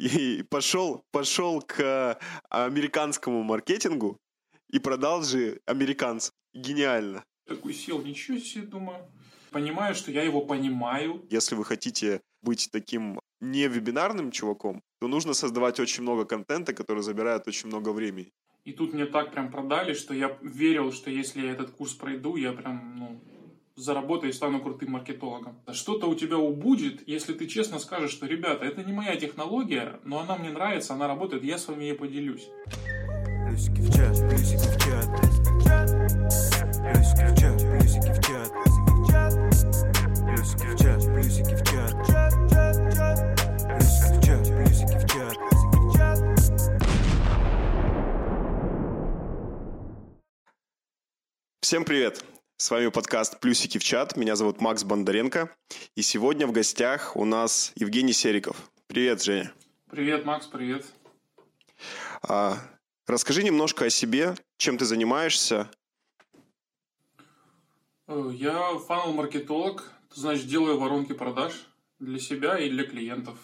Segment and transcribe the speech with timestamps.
[0.00, 2.18] и пошел, пошел к
[2.48, 4.16] американскому маркетингу
[4.70, 6.32] и продал же американцам.
[6.54, 7.22] Гениально.
[7.46, 9.06] Такой сел, ничего себе, думаю.
[9.50, 11.26] Понимаю, что я его понимаю.
[11.30, 17.02] Если вы хотите быть таким не вебинарным чуваком, то нужно создавать очень много контента, который
[17.02, 18.32] забирает очень много времени.
[18.64, 22.36] И тут мне так прям продали, что я верил, что если я этот курс пройду,
[22.36, 23.20] я прям, ну,
[23.80, 25.56] заработаю и стану крутым маркетологом.
[25.72, 30.20] Что-то у тебя убудет, если ты честно скажешь, что, ребята, это не моя технология, но
[30.20, 32.48] она мне нравится, она работает, я с вами ей поделюсь.
[33.48, 35.08] Плюсики в чат, плюсики в чат.
[36.80, 38.50] Плюсики в чат, плюсики в чат.
[40.26, 41.94] Плюсики в чат, плюсики в чат.
[43.66, 45.36] Плюсики в чат, плюсики в чат.
[51.62, 52.29] Всем привет!
[52.60, 54.18] С вами подкаст «Плюсики в чат».
[54.18, 55.50] Меня зовут Макс Бондаренко.
[55.94, 58.70] И сегодня в гостях у нас Евгений Сериков.
[58.86, 59.50] Привет, Женя.
[59.88, 60.84] Привет, Макс, привет.
[62.20, 62.58] А,
[63.06, 65.70] расскажи немножко о себе, чем ты занимаешься.
[68.06, 71.54] Э, я фанал-маркетолог, значит, делаю воронки продаж
[71.98, 73.38] для себя и для клиентов.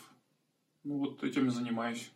[0.84, 2.11] Ну, вот этим и занимаюсь.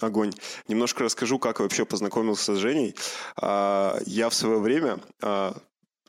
[0.00, 0.32] Огонь.
[0.68, 2.94] Немножко расскажу, как я вообще познакомился с Женей.
[3.36, 5.56] А, я в свое время а,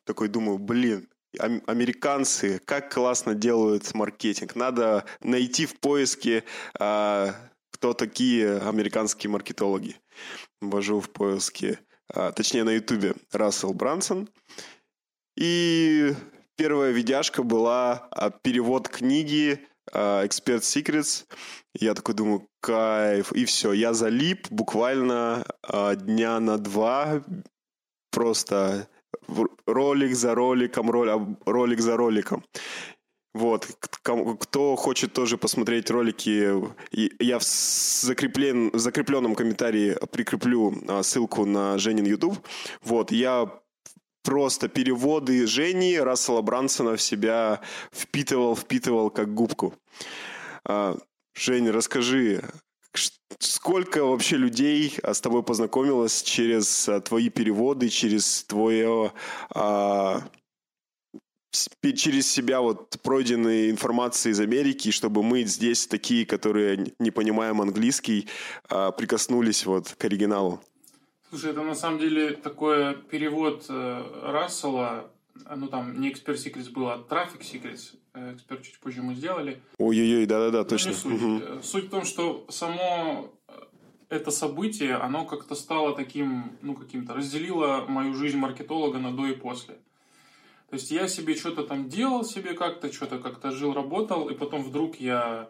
[0.04, 4.56] такой думаю, блин, американцы, как классно делают маркетинг.
[4.56, 6.44] Надо найти в поиске,
[6.80, 7.34] а,
[7.72, 9.96] кто такие американские маркетологи.
[10.62, 11.80] Ввожу в поиске,
[12.36, 14.30] точнее на ютубе, Рассел Брансон.
[15.38, 16.14] И
[16.58, 18.10] первая видяшка была
[18.44, 21.26] перевод книги Expert Secrets
[21.74, 23.32] я такой думаю, кайф.
[23.34, 27.24] И все, я залип буквально а, дня на два.
[28.12, 28.88] Просто
[29.68, 30.90] ролик за роликом,
[31.46, 32.44] ролик за роликом.
[33.36, 33.68] Вот,
[34.02, 36.52] кто хочет тоже посмотреть ролики,
[36.92, 42.40] я в, закреплен, в закрепленном комментарии прикреплю а, ссылку на Женин YouTube.
[42.82, 43.62] Вот, я
[44.30, 49.74] просто переводы Жени Рассела Брансона в себя впитывал, впитывал как губку.
[50.64, 50.96] А,
[51.34, 52.44] Жень, расскажи,
[53.40, 59.12] сколько вообще людей а, с тобой познакомилось через а, твои переводы, через твое
[61.96, 68.28] через себя вот пройденные информации из Америки, чтобы мы здесь такие, которые не понимаем английский,
[68.70, 70.62] прикоснулись вот к оригиналу?
[71.30, 75.10] Слушай, это на самом деле такой перевод э, Рассела
[75.56, 76.98] ну там не Expert Secrets было, а
[77.40, 77.96] Secrets.
[78.14, 79.62] Э, эксперт чуть позже мы сделали.
[79.78, 80.94] Ой-ой-ой, да-да-да, точно.
[80.94, 81.22] Суть.
[81.22, 81.62] Угу.
[81.64, 83.52] суть в том, что само э,
[84.10, 89.34] это событие, оно как-то стало таким, ну, каким-то, разделило мою жизнь маркетолога на до и
[89.34, 89.76] после.
[90.70, 94.64] То есть я себе что-то там делал себе как-то, что-то как-то жил, работал, и потом
[94.64, 95.50] вдруг я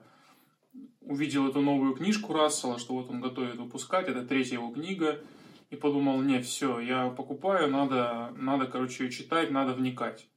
[1.01, 5.19] увидел эту новую книжку Рассела, что вот он готовит выпускать, это третья его книга,
[5.69, 10.27] и подумал, не, все, я покупаю, надо, надо, короче, читать, надо вникать.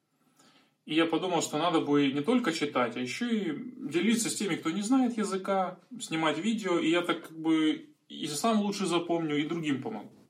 [0.85, 4.57] И я подумал, что надо бы не только читать, а еще и делиться с теми,
[4.57, 9.39] кто не знает языка, снимать видео, и я так как бы и сам лучше запомню,
[9.39, 10.29] и другим помогу.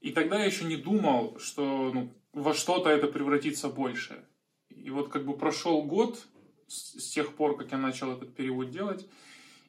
[0.00, 4.24] И тогда я еще не думал, что ну, во что-то это превратится больше.
[4.68, 6.24] И вот как бы прошел год
[6.68, 9.08] с, с тех пор, как я начал этот перевод делать,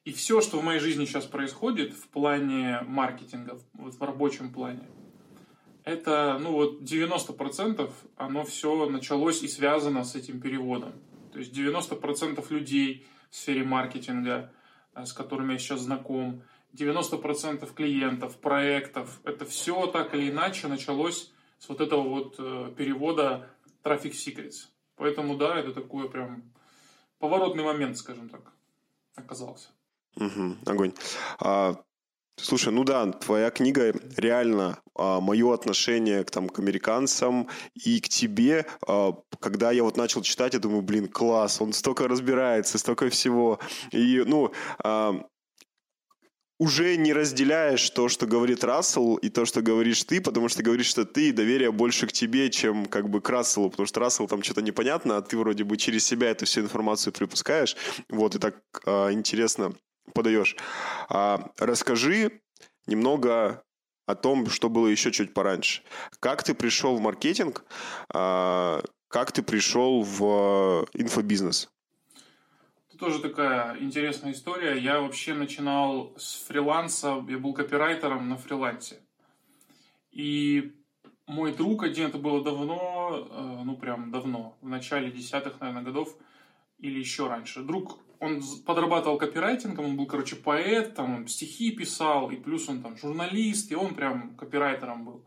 [0.05, 4.87] и все, что в моей жизни сейчас происходит в плане маркетинга, вот в рабочем плане,
[5.83, 10.93] это, ну вот 90% оно все началось и связано с этим переводом.
[11.33, 14.51] То есть 90% людей в сфере маркетинга,
[14.93, 16.43] э, с которыми я сейчас знаком,
[16.73, 23.49] 90% клиентов, проектов, это все так или иначе началось с вот этого вот э, перевода
[23.83, 24.67] Traffic Secrets.
[24.95, 26.43] Поэтому да, это такой прям
[27.19, 28.53] поворотный момент, скажем так,
[29.15, 29.69] оказался.
[30.19, 30.93] Угу, огонь.
[31.39, 31.75] А,
[32.37, 38.09] слушай, ну да, твоя книга реально а, мое отношение к, там, к американцам и к
[38.09, 43.09] тебе, а, когда я вот начал читать, я думаю, блин, класс, он столько разбирается, столько
[43.09, 43.59] всего.
[43.91, 44.51] И, ну,
[44.83, 45.21] а,
[46.59, 50.87] уже не разделяешь то, что говорит Рассел, и то, что говоришь ты, потому что говоришь,
[50.87, 54.27] что ты, и доверие больше к тебе, чем как бы к Расселу, потому что Рассел
[54.27, 57.77] там что-то непонятно, а ты вроде бы через себя эту всю информацию припускаешь.
[58.09, 58.55] Вот, и так
[58.85, 59.73] а, интересно
[60.13, 60.55] подаешь.
[61.09, 62.41] А, расскажи
[62.87, 63.63] немного
[64.05, 65.83] о том, что было еще чуть пораньше.
[66.19, 67.63] Как ты пришел в маркетинг?
[68.13, 71.69] А, как ты пришел в инфобизнес?
[72.89, 74.77] Это тоже такая интересная история.
[74.77, 78.99] Я вообще начинал с фриланса, я был копирайтером на фрилансе.
[80.11, 80.73] И
[81.27, 86.17] мой друг один, это было давно, э, ну прям давно, в начале десятых, наверное, годов,
[86.79, 87.61] или еще раньше.
[87.61, 92.81] Друг он подрабатывал копирайтингом, он был, короче, поэт, там, он стихи писал, и плюс он
[92.81, 95.23] там журналист, и он прям копирайтером был.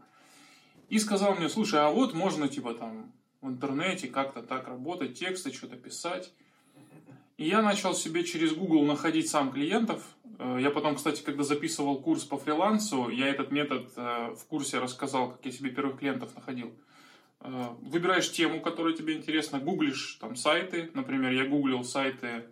[0.88, 5.52] И сказал мне, слушай, а вот можно, типа, там, в интернете как-то так работать, тексты,
[5.52, 6.32] что-то писать.
[7.38, 10.04] И я начал себе через Google находить сам клиентов.
[10.38, 14.78] Э, я потом, кстати, когда записывал курс по фрилансу, я этот метод э, в курсе
[14.78, 16.72] рассказал, как я себе первых клиентов находил.
[17.40, 20.90] Э, выбираешь тему, которая тебе интересна, гуглишь там сайты.
[20.94, 22.44] Например, я гуглил сайты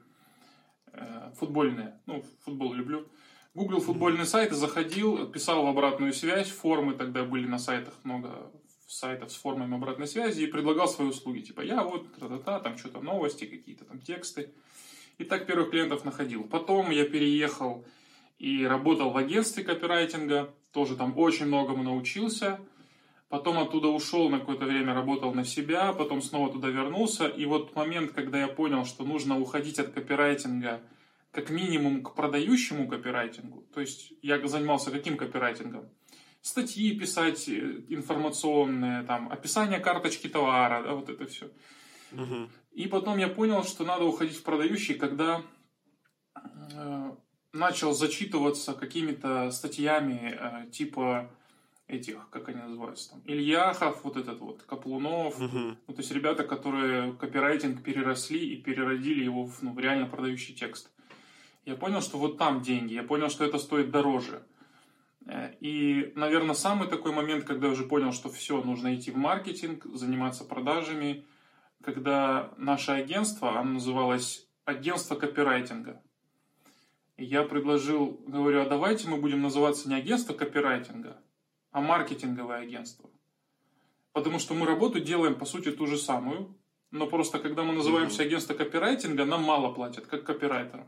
[1.36, 1.98] футбольные.
[2.06, 3.08] Ну, футбол люблю.
[3.54, 8.52] Гуглил футбольные сайты, заходил, писал в обратную связь, формы тогда были на сайтах много
[8.86, 11.40] сайтов с формами обратной связи и предлагал свои услуги.
[11.40, 14.52] Типа, я вот, та-та-та, там что-то новости, какие-то там тексты.
[15.18, 16.44] И так первых клиентов находил.
[16.44, 17.84] Потом я переехал
[18.38, 20.54] и работал в агентстве копирайтинга.
[20.72, 22.60] Тоже там очень многому научился.
[23.30, 25.94] Потом оттуда ушел на какое-то время, работал на себя.
[25.94, 27.26] Потом снова туда вернулся.
[27.26, 30.82] И вот момент, когда я понял, что нужно уходить от копирайтинга
[31.30, 33.64] как минимум к продающему копирайтингу.
[33.72, 35.88] То есть я занимался каким копирайтингом?
[36.42, 41.50] статьи писать э, информационные, там, описание карточки товара, да, вот это все.
[42.12, 42.48] Угу.
[42.72, 45.42] И потом я понял, что надо уходить в продающий, когда
[46.34, 47.12] э,
[47.52, 51.30] начал зачитываться какими-то статьями э, типа
[51.90, 55.76] этих, как они называются там, Ильяхов, вот этот вот, Каплунов, угу.
[55.86, 60.54] ну, то есть ребята, которые копирайтинг переросли и переродили его в, ну, в реально продающий
[60.54, 60.90] текст.
[61.64, 64.42] Я понял, что вот там деньги, я понял, что это стоит дороже.
[65.26, 69.16] Э, и, наверное, самый такой момент, когда я уже понял, что все, нужно идти в
[69.16, 71.26] маркетинг, заниматься продажами,
[71.82, 76.00] когда наше агентство, оно называлось агентство копирайтинга.
[77.16, 81.18] И я предложил, говорю, а давайте мы будем называться не агентство копирайтинга,
[81.70, 83.08] а маркетинговое агентство.
[84.12, 86.54] Потому что мы работу делаем, по сути, ту же самую,
[86.90, 90.86] но просто когда мы называемся агентство копирайтинга, нам мало платят, как копирайтерам.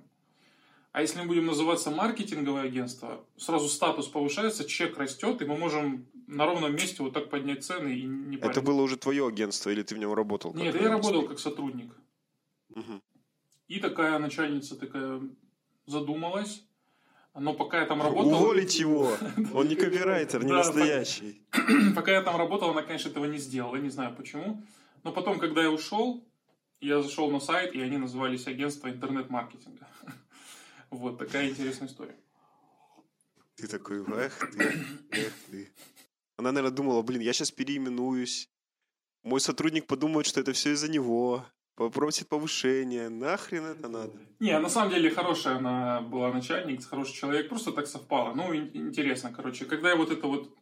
[0.91, 6.07] А если мы будем называться маркетинговое агентство, сразу статус повышается, чек растет, и мы можем
[6.27, 8.57] на ровном месте вот так поднять цены и не парить.
[8.57, 10.53] Это было уже твое агентство или ты в нем работал?
[10.55, 11.95] Нет, я работал как сотрудник.
[12.71, 13.01] Угу.
[13.69, 15.23] И такая начальница такая
[15.87, 16.63] задумалась.
[17.35, 18.35] Но пока я там работал...
[18.35, 19.17] Уволить его!
[19.55, 21.43] Он не копирайтер, не настоящий.
[21.97, 23.77] Пока я там работал, она, конечно, этого не сделала.
[23.77, 24.63] Не знаю почему.
[25.03, 26.23] Но потом, когда я ушел,
[26.81, 29.87] я зашел на сайт, и они назывались агентство интернет-маркетинга.
[30.91, 32.15] Вот такая интересная история.
[33.55, 35.73] Ты такой, эх ты, эх ты.
[36.37, 38.51] Она, наверное, думала, блин, я сейчас переименуюсь.
[39.23, 41.47] Мой сотрудник подумает, что это все из-за него.
[41.75, 43.09] Попросит повышение.
[43.09, 44.13] Нахрен это надо?
[44.41, 47.49] Не, на самом деле хорошая она была начальник, хороший человек.
[47.49, 48.35] Просто так совпало.
[48.35, 49.65] Ну, интересно, короче.
[49.65, 50.55] Когда я вот это вот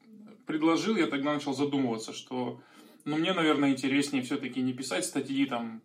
[0.47, 2.61] предложил, я тогда начал задумываться, что
[3.05, 5.83] ну, мне, наверное, интереснее все-таки не писать статьи там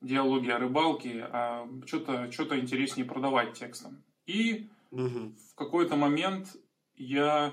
[0.00, 4.02] диалоги о рыбалке, а что-то что интереснее продавать текстом.
[4.26, 5.32] И угу.
[5.50, 6.56] в какой-то момент
[6.94, 7.52] я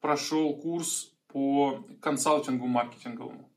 [0.00, 3.50] прошел курс по консалтингу маркетинговому.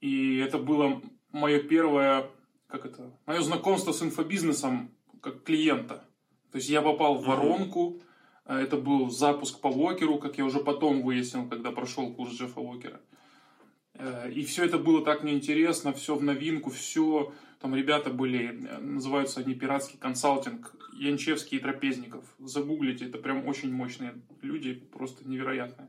[0.00, 1.02] И это было
[1.32, 2.30] мое первое,
[2.66, 4.90] как это, мое знакомство с инфобизнесом
[5.20, 6.04] как клиента.
[6.52, 8.00] То есть я попал в воронку,
[8.44, 12.60] а это был запуск по Вокеру, как я уже потом выяснил, когда прошел курс Джеффа
[12.60, 13.00] Вокера.
[13.94, 18.78] Э, и все это было так неинтересно, все в новинку, все, там ребята были, э,
[18.78, 22.24] называются они пиратский консалтинг, Янчевский и Трапезников.
[22.38, 25.88] Загуглите, это прям очень мощные люди, просто невероятные.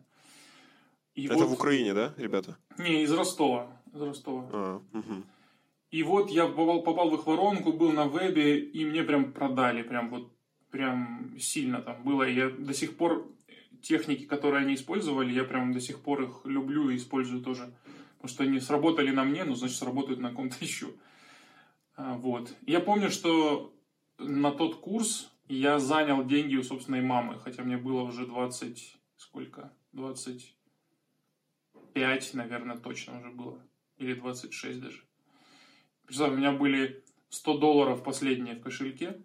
[1.16, 1.50] И это вот...
[1.50, 2.58] в Украине, да, ребята?
[2.78, 3.72] Не, из Ростова.
[3.94, 4.50] Из Ростова.
[4.52, 5.24] А, угу.
[5.92, 9.82] И вот я попал, попал в их воронку, был на вебе, и мне прям продали,
[9.82, 10.32] прям вот
[10.70, 12.24] прям сильно там было.
[12.24, 13.28] И я до сих пор
[13.82, 17.74] техники, которые они использовали, я прям до сих пор их люблю и использую тоже.
[18.18, 20.94] Потому что они сработали на мне, ну, значит, сработают на ком-то еще.
[21.96, 22.54] А, вот.
[22.66, 23.74] Я помню, что
[24.18, 29.72] на тот курс я занял деньги у собственной мамы, хотя мне было уже 20, сколько?
[29.94, 33.60] 25, наверное, точно уже было.
[34.00, 35.04] Или 26 даже.
[36.06, 39.22] Представь, у меня были 100 долларов последние в кошельке,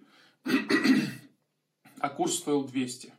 [1.99, 3.15] а курс стоил 200.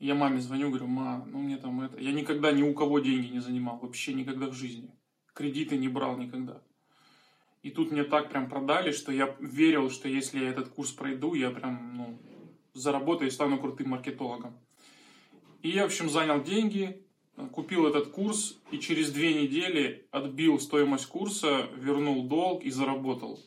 [0.00, 2.00] Я маме звоню, говорю, ма, ну мне там это...
[2.00, 4.90] Я никогда ни у кого деньги не занимал, вообще никогда в жизни.
[5.34, 6.62] Кредиты не брал никогда.
[7.62, 11.34] И тут мне так прям продали, что я верил, что если я этот курс пройду,
[11.34, 12.18] я прям, ну,
[12.72, 14.58] заработаю и стану крутым маркетологом.
[15.60, 17.06] И я, в общем, занял деньги,
[17.48, 23.38] купил этот курс, и через две недели отбил стоимость курса, вернул долг и заработал.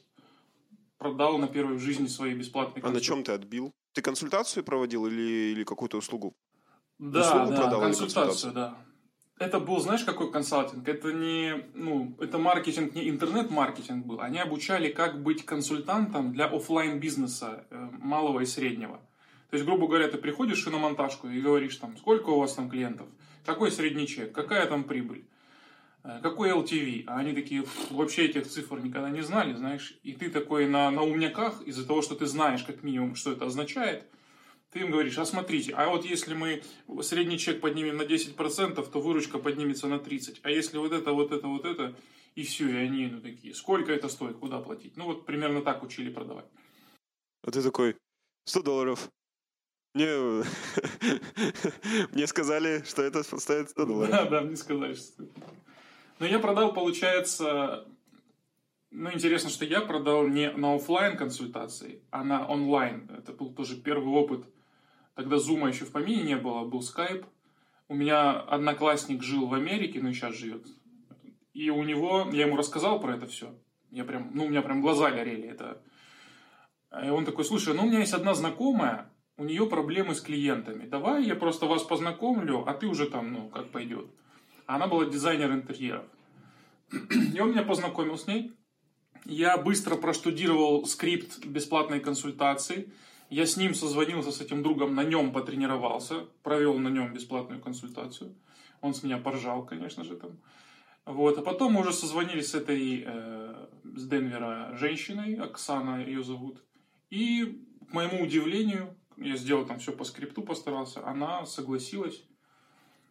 [0.98, 3.72] Продал на первой в жизни свои бесплатные А на чем ты отбил?
[3.94, 6.34] Ты консультацию проводил или, или какую-то услугу?
[6.98, 8.78] Да, услугу да, продавал консультацию, консультацию, да.
[9.40, 10.88] это был, знаешь, какой консалтинг?
[10.88, 14.22] Это не, ну, это маркетинг, не интернет-маркетинг был.
[14.22, 19.02] Они обучали, как быть консультантом для офлайн бизнеса э, малого и среднего.
[19.54, 22.72] То есть, грубо говоря, ты приходишь на монтажку и говоришь там, сколько у вас там
[22.72, 23.08] клиентов,
[23.46, 25.26] какой средний чек, какая там прибыль,
[26.04, 27.04] э, какой LTV.
[27.08, 29.98] А они такие, вообще этих цифр никогда не знали, знаешь.
[30.04, 33.46] И ты такой на, на умняках из-за того, что ты знаешь как минимум, что это
[33.46, 34.06] означает–
[34.74, 36.64] ты им говоришь, а смотрите, а вот если мы
[37.04, 40.40] средний чек поднимем на 10%, то выручка поднимется на 30%.
[40.42, 41.96] А если вот это, вот это, вот это,
[42.34, 44.98] и все, и они ну, такие, сколько это стоит, куда платить?
[44.98, 46.48] Ну вот примерно так учили продавать.
[47.44, 47.96] А ты такой,
[48.46, 49.10] 100 долларов.
[49.94, 50.08] Мне,
[52.12, 54.12] мне сказали, что это стоит 100 долларов.
[54.12, 55.24] Да, да, мне сказали, что.
[56.20, 57.86] Но я продал, получается,
[58.92, 63.10] ну, интересно, что я продал не на офлайн консультации, а на онлайн.
[63.18, 64.46] Это был тоже первый опыт
[65.16, 67.26] Тогда зума еще в помине не было, был скайп.
[67.88, 70.66] У меня одноклассник жил в Америке, ну сейчас живет.
[71.54, 73.56] И у него, я ему рассказал про это все.
[73.92, 75.48] Я прям, ну, у меня прям глаза горели.
[75.48, 75.84] Это...
[77.04, 79.13] И он такой, слушай, ну, у меня есть одна знакомая,
[79.44, 80.88] у нее проблемы с клиентами.
[80.88, 84.08] Давай я просто вас познакомлю, а ты уже там, ну, как пойдет.
[84.66, 86.06] Она была дизайнер интерьеров.
[87.34, 88.54] И он меня познакомил с ней.
[89.26, 92.92] Я быстро проштудировал скрипт бесплатной консультации.
[93.30, 98.34] Я с ним созвонился, с этим другом, на нем потренировался, провел на нем бесплатную консультацию.
[98.82, 100.38] Он с меня поржал, конечно же, там.
[101.06, 101.38] Вот.
[101.38, 106.64] А потом мы уже созвонились с этой, э, с Денвера женщиной, Оксана ее зовут.
[107.10, 112.24] И, к моему удивлению, я сделал там все по скрипту, постарался, она согласилась.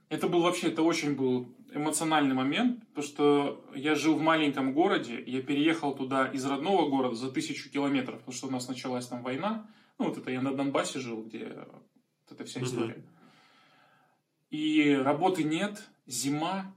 [0.08, 5.22] Это был вообще, это очень был эмоциональный момент, потому что я жил в маленьком городе,
[5.26, 9.22] я переехал туда из родного города за тысячу километров, потому что у нас началась там
[9.22, 9.66] война,
[9.98, 12.94] ну, вот это я на Донбассе жил, где вот эта вся история.
[12.94, 13.22] Mm-hmm.
[14.50, 16.74] И работы нет, зима.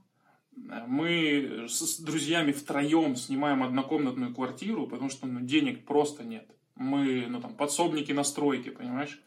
[0.54, 6.48] Мы с друзьями втроем снимаем однокомнатную квартиру, потому что ну, денег просто нет.
[6.76, 9.20] Мы, ну, там, подсобники на стройке, понимаешь?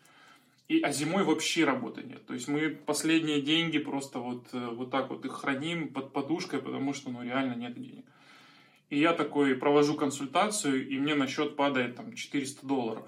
[0.67, 2.25] И, а зимой вообще работы нет.
[2.27, 6.61] То есть мы последние деньги просто вот, э, вот так вот их храним под подушкой,
[6.61, 8.05] потому что ну, реально нет денег.
[8.91, 13.07] И я такой провожу консультацию, и мне на счет падает там 400 долларов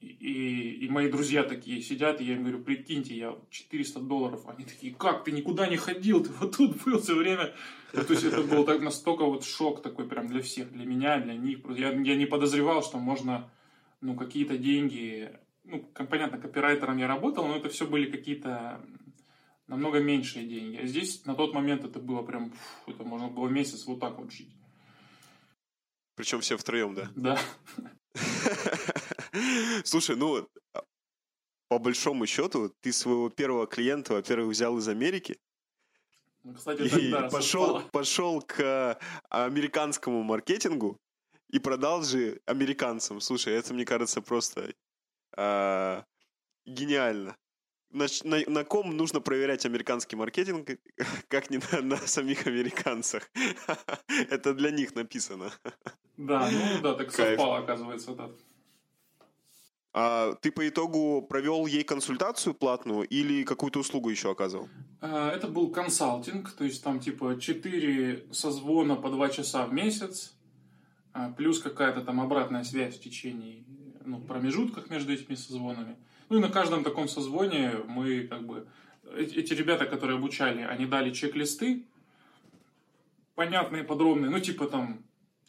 [0.00, 4.46] и, и мои друзья такие сидят, и я им говорю, прикиньте, я 400 долларов.
[4.46, 7.52] Они такие, как, ты никуда не ходил, ты вот тут был все время.
[7.92, 11.34] то есть это был так настолько вот шок такой прям для всех, для меня, для
[11.34, 11.58] них.
[11.76, 13.50] Я, я не подозревал, что можно,
[14.00, 15.32] ну, какие-то деньги,
[15.64, 18.80] ну, понятно, копирайтером я работал, но это все были какие-то
[19.66, 20.76] намного меньшие деньги.
[20.76, 24.18] А здесь на тот момент это было прям, фу, это можно было месяц вот так
[24.18, 24.54] вот жить.
[26.14, 27.10] Причем все втроем, да?
[27.14, 27.38] Да.
[29.84, 30.82] Слушай, ну, а,
[31.68, 35.38] по большому счету, ты своего первого клиента, во-первых, взял из Америки,
[36.44, 40.98] ну, кстати, и пошел, пошел к американскому маркетингу
[41.50, 43.20] и продал же американцам.
[43.20, 44.72] Слушай, это, мне кажется, просто
[45.36, 46.02] э,
[46.64, 47.36] гениально.
[47.90, 50.68] На, на, на ком нужно проверять американский маркетинг,
[51.28, 53.30] как не на, на самих американцах.
[54.30, 55.50] Это для них написано.
[56.16, 57.38] Да, ну да, так Кайф.
[57.38, 58.30] совпало, оказывается, да.
[60.00, 64.68] А ты по итогу провел ей консультацию платную или какую-то услугу еще оказывал?
[65.00, 70.36] А, это был консалтинг, то есть там типа 4 созвона по 2 часа в месяц,
[71.12, 73.64] а, плюс какая-то там обратная связь в течение
[74.04, 75.96] ну, промежутках между этими созвонами.
[76.28, 78.68] Ну и на каждом таком созвоне мы как бы...
[79.16, 81.86] Эти ребята, которые обучали, они дали чек-листы,
[83.34, 85.02] понятные, подробные, ну типа там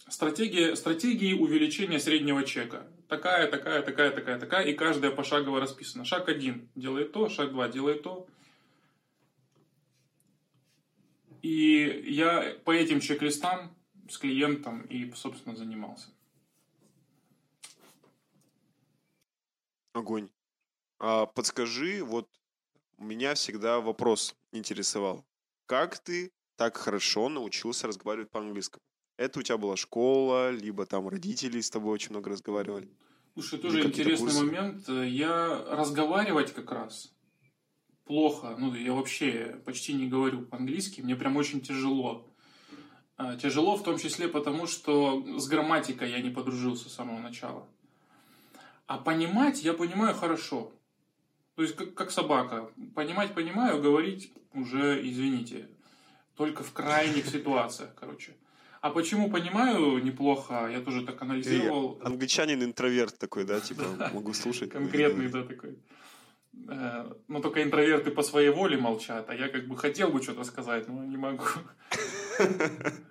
[0.08, 6.06] стратегия, стратегии увеличения среднего чека такая, такая, такая, такая, такая, и каждая пошагово расписана.
[6.06, 8.28] Шаг один делает то, шаг два делает то.
[11.42, 13.76] И я по этим чек-листам
[14.10, 16.10] с клиентом и, собственно, занимался.
[19.94, 20.30] Огонь.
[21.00, 22.30] А подскажи, вот
[22.98, 25.26] меня всегда вопрос интересовал.
[25.66, 28.84] Как ты так хорошо научился разговаривать по-английскому?
[29.20, 32.88] Это у тебя была школа, либо там родители с тобой очень много разговаривали?
[33.34, 34.88] Слушай, тоже интересный момент.
[34.88, 37.14] Я разговаривать как раз
[38.06, 38.56] плохо.
[38.58, 41.02] Ну, я вообще почти не говорю по-английски.
[41.02, 42.34] Мне прям очень тяжело.
[43.18, 47.68] А, тяжело в том числе потому, что с грамматикой я не подружился с самого начала.
[48.88, 50.72] А понимать я понимаю хорошо.
[51.56, 52.72] То есть как, как собака.
[52.96, 55.68] Понимать понимаю, говорить уже, извините,
[56.38, 58.39] только в крайних ситуациях, короче.
[58.82, 62.00] А почему понимаю неплохо, я тоже так анализировал.
[62.02, 63.84] И англичанин интроверт такой, да, типа
[64.14, 64.72] могу слушать.
[64.72, 65.78] Конкретный, да, такой.
[66.68, 70.44] Э, но только интроверты по своей воле молчат, а я как бы хотел бы что-то
[70.44, 71.44] сказать, но не могу.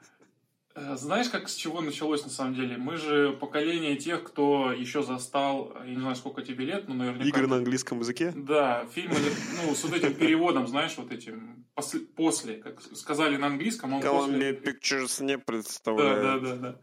[0.79, 2.77] Э, знаешь, как с чего началось на самом деле?
[2.77, 7.29] Мы же поколение тех, кто еще застал, я не знаю, сколько тебе лет, но наверняка...
[7.29, 8.33] Игры на английском языке?
[8.35, 9.17] Да, фильмы,
[9.57, 11.67] ну, с вот этим переводом, знаешь, вот этим,
[12.15, 14.53] после, как сказали на английском, он после...
[14.53, 16.23] Pictures не представляет.
[16.23, 16.81] Да, да, да, да.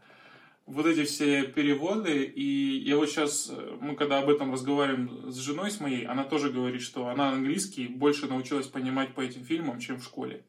[0.66, 5.36] Вот эти все переводы, и я вот сейчас, э, мы когда об этом разговариваем с
[5.36, 9.78] женой с моей, она тоже говорит, что она английский больше научилась понимать по этим фильмам,
[9.78, 10.44] чем в школе.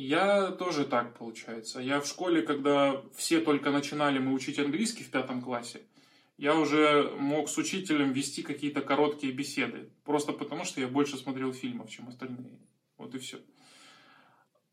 [0.00, 1.78] Я тоже так, получается.
[1.80, 5.82] Я в школе, когда все только начинали мы учить английский в пятом классе,
[6.38, 9.90] я уже мог с учителем вести какие-то короткие беседы.
[10.04, 12.58] Просто потому, что я больше смотрел фильмов, чем остальные.
[12.96, 13.40] Вот и все.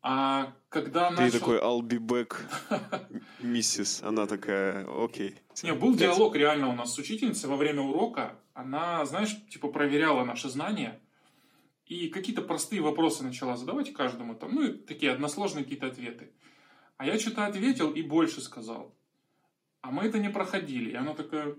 [0.00, 1.38] А когда Ты начал...
[1.40, 2.36] такой, I'll be back,
[3.40, 4.02] миссис.
[4.02, 5.36] Она такая, окей.
[5.62, 8.34] Не, был диалог реально у нас с учительницей во время урока.
[8.54, 10.98] Она, знаешь, типа проверяла наши знания
[11.88, 16.32] и какие-то простые вопросы начала задавать каждому, там, ну, и такие односложные какие-то ответы.
[16.96, 18.94] А я что-то ответил и больше сказал.
[19.80, 20.90] А мы это не проходили.
[20.90, 21.56] И она такая...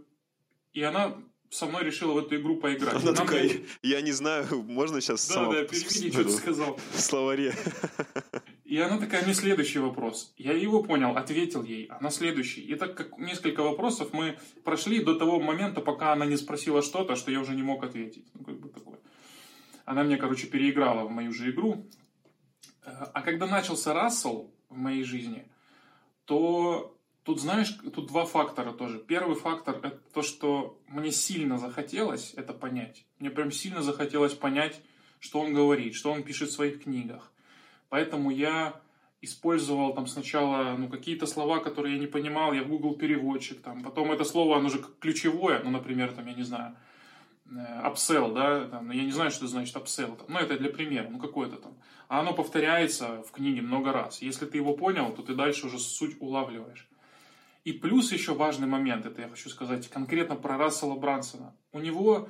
[0.74, 1.18] И она
[1.50, 2.96] со мной решила в эту игру поиграть.
[2.96, 3.66] Она, она такая, мне...
[3.82, 5.28] я не знаю, можно сейчас...
[5.28, 5.54] Да, само...
[5.54, 6.80] да, переведи, что ты сказал.
[6.92, 7.56] В словаре.
[8.66, 10.32] И она такая, мне следующий вопрос.
[10.38, 12.62] Я его понял, ответил ей, а на следующий.
[12.62, 17.16] И так как несколько вопросов мы прошли до того момента, пока она не спросила что-то,
[17.16, 18.28] что я уже не мог ответить.
[18.36, 18.99] Ну, как бы такое.
[19.90, 21.84] Она мне, короче, переиграла в мою же игру.
[22.86, 25.48] Э, а когда начался Рассел в моей жизни,
[26.26, 29.00] то тут, знаешь, тут два фактора тоже.
[29.00, 33.04] Первый фактор– это то, что мне сильно захотелось это понять.
[33.18, 34.80] Мне прям сильно захотелось понять,
[35.20, 37.32] что он говорит, что он пишет в своих книгах.
[37.90, 38.80] Поэтому я
[39.22, 43.84] использовал там сначала ну, какие-то слова, которые я не понимал, я в Google переводчик, там,
[43.84, 46.76] потом это слово, оно же ключевое, ну, например, там, я не знаю,
[47.52, 50.70] Э, upsell, да, там, ну, я не знаю, что значит upsell, там, ну, это для
[50.70, 51.78] примера, ну, какое-то там.
[52.08, 54.22] А оно повторяется в книге много раз.
[54.22, 56.88] Если ты его понял, то ты дальше уже суть улавливаешь.
[57.64, 61.56] И плюс еще важный момент, это я хочу сказать конкретно про Рассела Брансона.
[61.72, 62.30] У него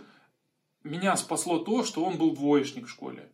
[0.83, 3.31] меня спасло то, что он был двоечник в школе.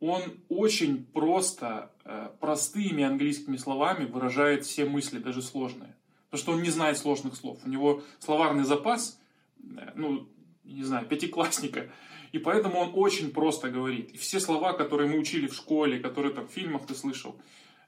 [0.00, 5.96] Он очень просто, э, простыми английскими словами выражает все мысли, даже сложные.
[6.30, 7.60] Потому что он не знает сложных слов.
[7.64, 9.20] У него словарный запас,
[9.58, 10.28] э, ну,
[10.64, 11.90] не знаю, пятиклассника.
[12.32, 14.10] И поэтому он очень просто говорит.
[14.10, 17.40] И все слова, которые мы учили в школе, которые там в фильмах ты слышал,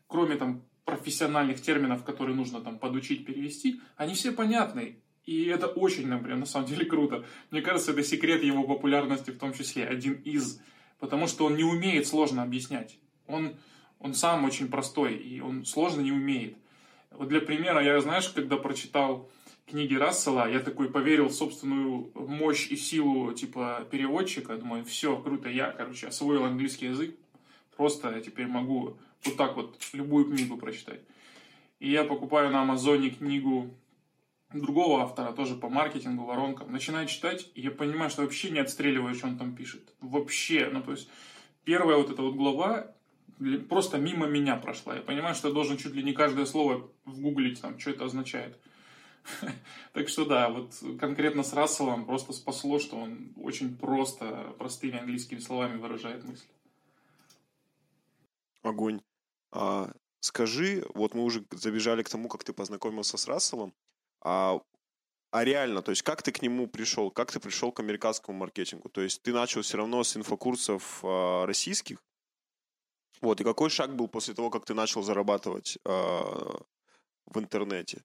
[0.06, 5.00] кроме там профессиональных терминов, которые нужно там подучить, перевести, они все понятны.
[5.24, 7.24] И это очень, например, на самом деле круто.
[7.50, 10.60] Мне кажется, это секрет его популярности в том числе, один из.
[11.00, 12.98] Потому что он не умеет сложно объяснять.
[13.26, 13.56] Он,
[13.98, 16.56] он сам очень простой, и он сложно не умеет.
[17.10, 19.28] Вот для примера, я, знаешь, когда прочитал
[19.66, 24.56] книги Рассела, я такой поверил в собственную мощь и силу, типа, переводчика.
[24.56, 27.16] Думаю, все, круто, я, короче, освоил английский язык.
[27.76, 31.00] Просто я теперь могу вот так вот любую книгу прочитать.
[31.78, 33.74] И я покупаю на Амазоне книгу
[34.52, 36.72] другого автора, тоже по маркетингу, воронкам.
[36.72, 39.92] Начинаю читать, и я понимаю, что вообще не отстреливаю, что он там пишет.
[40.00, 40.70] Вообще.
[40.72, 41.10] Ну, то есть,
[41.64, 42.92] первая вот эта вот глава
[43.68, 44.94] просто мимо меня прошла.
[44.94, 48.58] Я понимаю, что я должен чуть ли не каждое слово вгуглить, там, что это означает.
[49.92, 55.38] Так что да, вот конкретно с Расселом просто спасло, что он очень просто, простыми английскими
[55.38, 56.48] словами выражает мысли.
[58.62, 59.00] Огонь.
[59.52, 63.72] А, скажи, вот мы уже забежали к тому, как ты познакомился с Расселом,
[64.20, 64.60] а,
[65.30, 68.88] а реально, то есть как ты к нему пришел, как ты пришел к американскому маркетингу?
[68.88, 72.02] То есть ты начал все равно с инфокурсов а, российских,
[73.20, 76.60] вот, и какой шаг был после того, как ты начал зарабатывать а,
[77.26, 78.02] в интернете?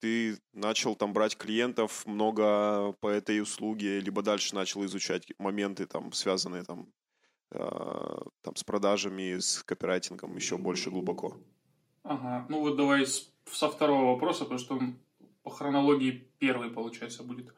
[0.00, 6.12] Ты начал там брать клиентов много по этой услуге, либо дальше начал изучать моменты, там,
[6.12, 6.88] связанные там,
[7.52, 11.36] э, там, с продажами, с копирайтингом еще больше глубоко?
[12.02, 13.06] Ага, ну вот давай
[13.50, 14.98] со второго вопроса, потому что он
[15.42, 17.54] по хронологии первый, получается, будет.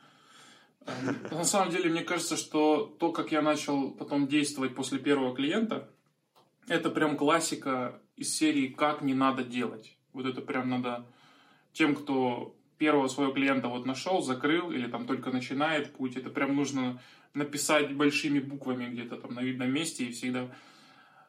[0.87, 5.35] Эм, на самом деле, мне кажется, что то, как я начал потом действовать после первого
[5.35, 5.89] клиента,
[6.69, 9.97] это прям классика из серии «Как не надо делать».
[10.13, 11.07] Вот это прям надо
[11.79, 16.57] тем, кто первого своего клиента вот нашел, закрыл или там только начинает путь, это прям
[16.57, 17.01] нужно
[17.35, 20.51] написать большими буквами где-то там на видном месте и всегда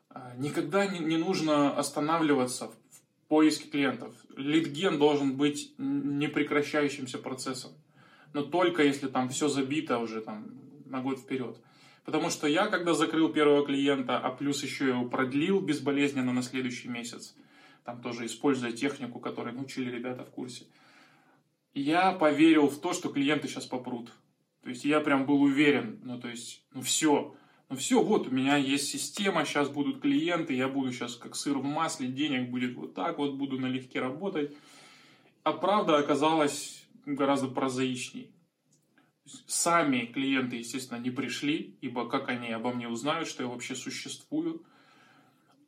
[0.10, 4.16] а, никогда не, нужно останавливаться в, в поиске клиентов.
[4.36, 7.72] Лидген должен быть непрекращающимся процессом.
[8.34, 10.48] Но только если там все забито уже там
[10.86, 11.58] на год вперед.
[12.06, 16.88] Потому что я, когда закрыл первого клиента, а плюс еще его продлил безболезненно на следующий
[16.88, 17.36] месяц,
[17.84, 20.66] там тоже используя технику, которую научили ребята в курсе.
[21.74, 24.12] Я поверил в то, что клиенты сейчас попрут.
[24.62, 27.36] То есть я прям был уверен, ну то есть, ну все,
[27.70, 31.58] ну все, вот у меня есть система, сейчас будут клиенты, я буду сейчас как сыр
[31.58, 34.56] в масле, денег будет вот так вот, буду налегке работать.
[35.44, 38.34] А правда оказалась гораздо прозаичней.
[39.46, 44.66] Сами клиенты, естественно, не пришли, ибо как они обо мне узнают, что я вообще существую.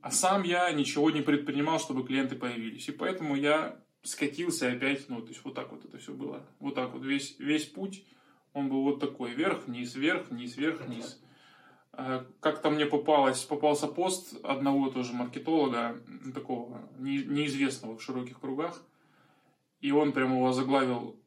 [0.02, 2.88] А сам я ничего не предпринимал, чтобы клиенты появились.
[2.90, 6.46] И поэтому я скатился опять, ну, то есть вот так вот это все было.
[6.60, 8.04] Вот так вот весь, весь путь,
[8.54, 11.22] он был вот такой, вверх-вниз, вверх-вниз, вверх-вниз.
[11.94, 16.02] А как-то мне попалось, попался пост одного тоже маркетолога,
[16.34, 18.82] такого неизвестного в широких кругах,
[19.82, 21.22] и он прямо его заглавил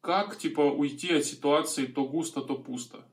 [0.00, 3.04] как, типа, уйти от ситуации то густо, то пусто.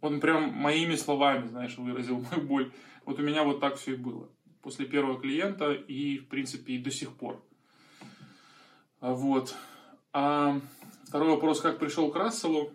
[0.00, 2.72] Он прям моими словами, знаешь, выразил мою боль.
[3.04, 4.28] Вот у меня вот так все и было.
[4.62, 7.42] После первого клиента и, в принципе, и до сих пор.
[9.00, 9.54] Вот.
[10.12, 10.60] А
[11.04, 12.72] второй вопрос, как пришел к Расселу.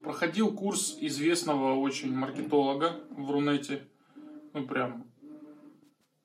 [0.00, 3.86] Проходил курс известного очень маркетолога в Рунете.
[4.52, 5.04] Ну, прям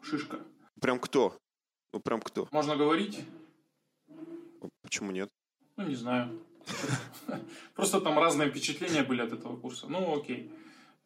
[0.02, 0.40] шишка.
[0.80, 1.38] Прям кто?
[1.94, 2.48] Ну, прям кто?
[2.52, 3.20] Можно говорить?
[4.84, 5.30] Почему нет?
[5.78, 6.40] Ну, не знаю.
[7.76, 9.88] Просто там разные впечатления были от этого курса.
[9.88, 10.52] Ну, окей.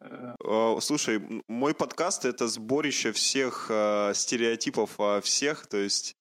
[0.00, 6.16] А, слушай, мой подкаст это сборище всех э, стереотипов о всех, то есть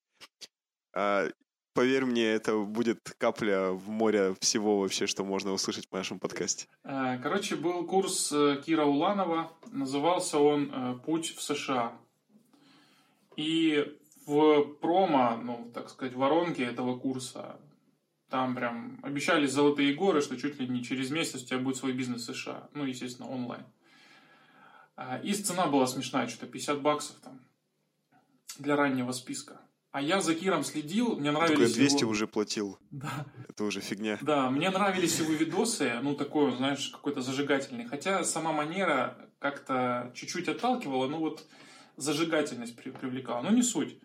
[0.96, 1.30] э,
[1.74, 6.68] поверь мне, это будет капля в море всего вообще, что можно услышать в нашем подкасте.
[6.84, 11.94] Короче, был курс э, Кира Уланова, назывался он э, «Путь в США».
[13.36, 17.60] И в промо, ну, так сказать, воронке этого курса
[18.30, 21.94] там прям обещали золотые горы, что чуть ли не через месяц у тебя будет свой
[21.94, 22.70] бизнес в США.
[22.74, 23.64] Ну, естественно, онлайн.
[24.96, 27.40] А, и цена была смешная, что-то 50 баксов там
[28.58, 29.60] для раннего списка.
[29.92, 32.12] А я за Киром следил, мне нравились Такое 200 его...
[32.12, 32.78] уже платил.
[32.92, 33.26] Да.
[33.48, 34.18] Это уже фигня.
[34.22, 37.86] Да, мне нравились его видосы, ну, такой, знаешь, какой-то зажигательный.
[37.86, 41.46] Хотя сама манера как-то чуть-чуть отталкивала, ну, вот
[41.96, 43.42] зажигательность привлекала.
[43.42, 43.98] Но не суть.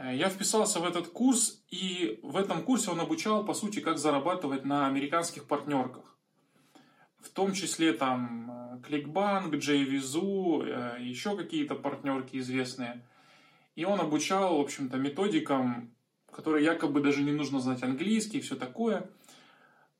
[0.00, 3.98] Э, я вписался в этот курс, и в этом курсе он обучал, по сути, как
[3.98, 6.16] зарабатывать на американских партнерках.
[7.18, 13.06] В том числе там Кликбанк, JVZoo, э, еще какие-то партнерки известные.
[13.76, 15.94] И он обучал, в общем-то, методикам,
[16.32, 19.10] которые якобы даже не нужно знать английский и все такое.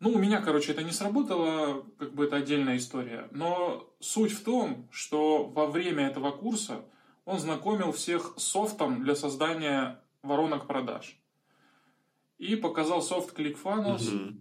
[0.00, 3.28] Ну, у меня, короче, это не сработало, как бы это отдельная история.
[3.32, 6.86] Но суть в том, что во время этого курса–
[7.30, 11.16] он знакомил всех с софтом для создания воронок продаж.
[12.38, 14.40] И показал софт ClickFunnels.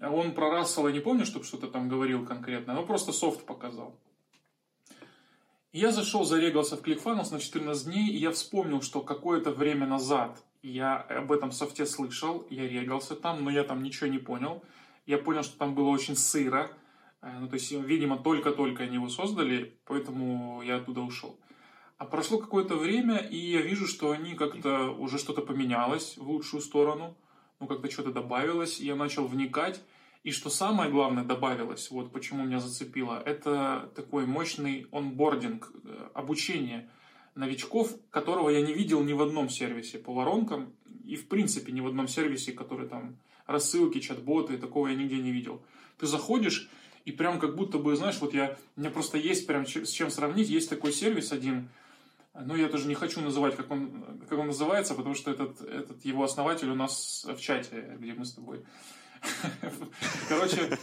[0.00, 0.14] Угу.
[0.14, 3.98] Он про Рассела не помню, чтобы что-то там говорил конкретно, но просто софт показал.
[5.72, 10.42] Я зашел, зарегался в ClickFunnels на 14 дней, и я вспомнил, что какое-то время назад
[10.62, 14.62] я об этом софте слышал, я регался там, но я там ничего не понял.
[15.06, 16.70] Я понял, что там было очень сыро,
[17.22, 21.38] э, ну, то есть, видимо, только-только они его создали, поэтому я оттуда ушел.
[22.00, 26.62] А прошло какое-то время, и я вижу, что они как-то уже что-то поменялось в лучшую
[26.62, 27.14] сторону,
[27.60, 29.82] ну как-то что-то добавилось, и я начал вникать.
[30.24, 36.88] И что самое главное добавилось, вот почему меня зацепило, это такой мощный онбординг, э, обучение
[37.34, 40.72] новичков, которого я не видел ни в одном сервисе по воронкам,
[41.04, 45.32] и в принципе ни в одном сервисе, который там рассылки, чат-боты, такого я нигде не
[45.32, 45.60] видел.
[45.98, 46.70] Ты заходишь,
[47.04, 50.10] и прям как будто бы, знаешь, вот я, у меня просто есть прям с чем
[50.10, 51.68] сравнить, есть такой сервис один,
[52.34, 56.04] ну, я тоже не хочу называть, как он, как он называется, потому что этот, этот
[56.04, 58.64] его основатель у нас в чате, где мы с тобой.
[60.28, 60.78] Короче,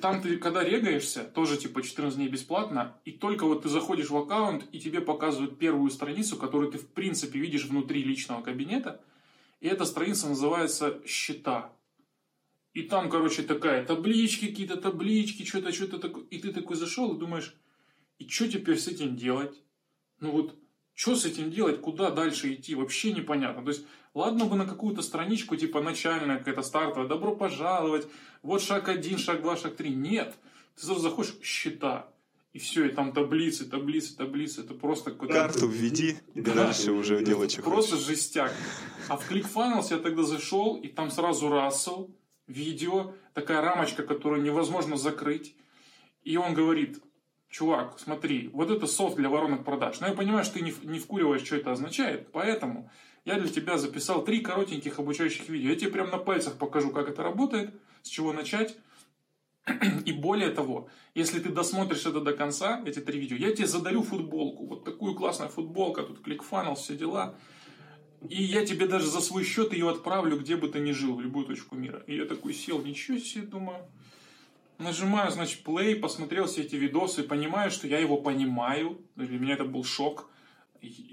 [0.00, 4.16] там ты, когда регаешься, тоже типа 14 дней бесплатно, и только вот ты заходишь в
[4.16, 9.00] аккаунт, и тебе показывают первую страницу, которую ты в принципе видишь внутри личного кабинета,
[9.60, 11.72] и эта страница называется «Счета».
[12.72, 16.24] И там, короче, такая таблички, какие-то таблички, что-то, что-то такое.
[16.24, 17.56] И ты такой зашел и думаешь,
[18.18, 19.60] и что теперь с этим делать?
[20.20, 20.56] Ну вот,
[21.00, 23.62] что с этим делать, куда дальше идти, вообще непонятно.
[23.62, 28.06] То есть, ладно бы на какую-то страничку, типа начальная какая-то стартовая, добро пожаловать,
[28.42, 29.94] вот шаг один, шаг два, шаг три.
[29.94, 30.34] Нет,
[30.76, 32.10] ты сразу заходишь, счета,
[32.52, 34.60] и все, и там таблицы, таблицы, таблицы.
[34.60, 35.32] Это просто какой-то...
[35.32, 38.06] Карту введи, и да, дальше уже делать что Просто хочешь.
[38.06, 38.52] жестяк.
[39.08, 42.14] А в ClickFunnels я тогда зашел, и там сразу Рассел,
[42.46, 45.56] видео, такая рамочка, которую невозможно закрыть.
[46.24, 46.98] И он говорит,
[47.50, 50.00] чувак, смотри, вот это софт для воронок продаж.
[50.00, 52.90] Но я понимаю, что ты не, не вкуриваешь, что это означает, поэтому
[53.24, 55.70] я для тебя записал три коротеньких обучающих видео.
[55.70, 58.76] Я тебе прям на пальцах покажу, как это работает, с чего начать.
[60.06, 64.02] И более того, если ты досмотришь это до конца, эти три видео, я тебе задарю
[64.02, 64.66] футболку.
[64.66, 67.34] Вот такую классную футболку, тут ClickFunnels, все дела.
[68.28, 71.20] И я тебе даже за свой счет ее отправлю, где бы ты ни жил, в
[71.20, 72.02] любую точку мира.
[72.06, 73.86] И я такой сел, ничего себе, думаю.
[74.80, 78.98] Нажимаю, значит, play, посмотрел все эти видосы, понимаю, что я его понимаю.
[79.14, 80.30] Для меня это был шок.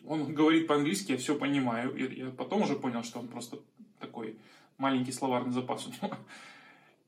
[0.06, 1.94] Он говорит по-английски, я все понимаю.
[1.96, 3.60] И я потом уже понял, что он просто
[4.00, 4.38] такой
[4.78, 6.16] маленький словарный запас у него.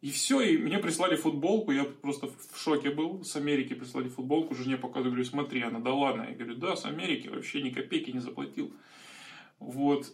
[0.01, 3.23] И все, и мне прислали футболку, я просто в шоке был.
[3.23, 6.27] С Америки прислали футболку, жене показываю, говорю, смотри, она, да ладно.
[6.29, 8.73] Я говорю, да, с Америки, вообще ни копейки не заплатил.
[9.59, 10.11] Вот.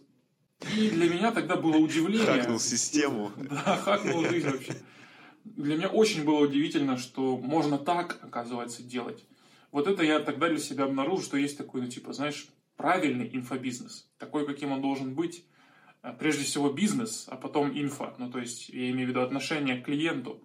[0.76, 2.26] И для меня тогда было удивление.
[2.26, 3.32] Хакнул систему.
[3.38, 4.76] Да, хакнул жизнь вообще.
[5.46, 9.26] Для меня очень было удивительно, что можно так, оказывается, делать.
[9.72, 14.10] Вот это я тогда для себя обнаружил, что есть такой, ну, типа, знаешь, правильный инфобизнес.
[14.18, 15.46] Такой, каким он должен быть.
[16.02, 18.14] А, прежде всего бизнес, а потом инфо.
[18.18, 20.42] Ну, то есть, я имею в виду отношение к клиенту.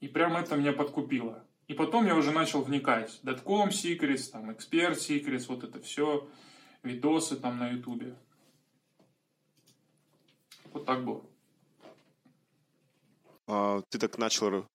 [0.00, 1.44] И прямо это меня подкупило.
[1.66, 3.20] И потом я уже начал вникать.
[3.22, 6.28] Dotcom Secrets, там, Expert Secrets, вот это все
[6.82, 8.14] видосы там на ютубе.
[10.72, 11.24] Вот так было.
[13.46, 14.66] А, ты так начал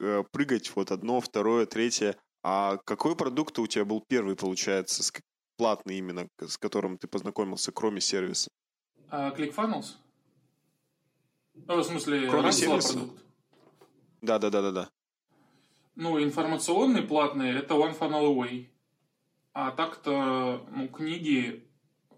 [0.00, 2.16] э, прыгать, вот одно, второе, третье.
[2.42, 5.02] А какой продукт у тебя был первый, получается,
[5.56, 8.48] платный именно, с которым ты познакомился, кроме сервиса?
[9.08, 9.96] А, ClickFunnels?
[11.54, 12.94] Ну, в смысле, кроме сервиса?
[12.94, 13.22] продукт?
[14.20, 14.90] Да, да, да, да, да.
[15.94, 18.68] Ну, информационный платный это One Funnel Away.
[19.52, 21.65] А так-то, ну, книги,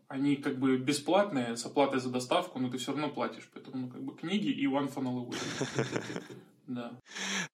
[0.08, 3.48] они как бы бесплатные, с оплатой за доставку, но ты все равно платишь.
[3.52, 6.22] Поэтому, как бы книги и One Funnel Away.
[6.68, 6.92] Да.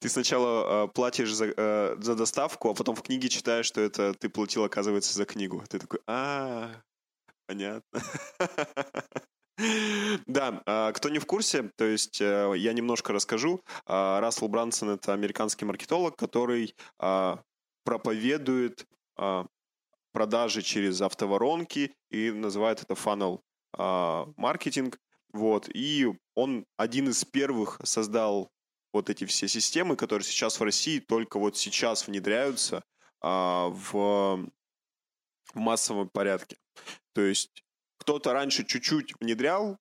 [0.00, 4.12] Ты сначала э, платишь за, э, за доставку, а потом в книге читаешь, что это
[4.12, 5.62] ты платил, оказывается, за книгу.
[5.68, 6.70] Ты такой, а,
[7.46, 8.02] понятно.
[10.26, 13.60] Да, а, кто не в курсе, то есть э, я немножко расскажу.
[13.86, 17.40] А, Рассел Брансон— это американский маркетолог, который а,
[17.84, 18.84] проповедует
[20.14, 23.40] продажи через автоворонки и называет это funnel
[23.76, 24.98] а, маркетинг.
[25.32, 25.68] Вот.
[25.74, 28.48] И он один из первых создал
[28.92, 32.84] вот эти все системы, которые сейчас в России только вот сейчас внедряются
[33.20, 34.48] а, в,
[35.52, 36.56] в массовом порядке.
[37.12, 37.64] То есть
[37.98, 39.78] кто-то раньше чуть-чуть внедрял,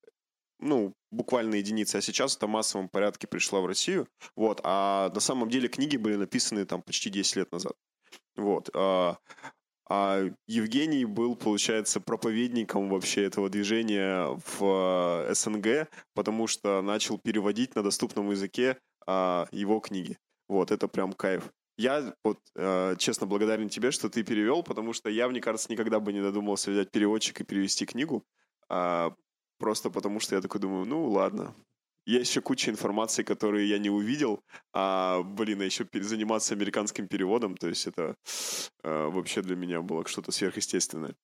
[0.57, 4.07] ну, буквально единицы, а сейчас это в массовом порядке пришла в Россию.
[4.35, 4.61] Вот.
[4.63, 7.73] А на самом деле книги были написаны там почти 10 лет назад.
[8.35, 8.71] Вот.
[8.73, 9.17] А,
[9.89, 17.75] а Евгений был, получается, проповедником вообще этого движения в э, СНГ, потому что начал переводить
[17.75, 20.17] на доступном языке а, его книги.
[20.47, 21.51] Вот, это прям кайф.
[21.77, 25.99] Я вот э, честно благодарен тебе, что ты перевел, потому что я, мне кажется, никогда
[25.99, 28.23] бы не додумался взять переводчик и перевести книгу.
[28.69, 29.13] А,
[29.57, 31.55] просто потому что я такой думаю, ну ладно,
[32.05, 34.41] есть еще куча информации, которую я не увидел,
[34.73, 38.15] а, блин, а еще заниматься американским переводом, то есть это
[38.83, 41.15] а, вообще для меня было что-то сверхъестественное.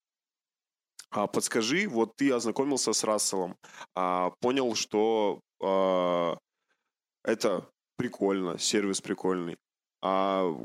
[1.10, 3.56] А подскажи, вот ты ознакомился с Расселом,
[3.94, 6.38] а, понял, что а,
[7.24, 9.56] это прикольно, сервис прикольный.
[10.02, 10.56] А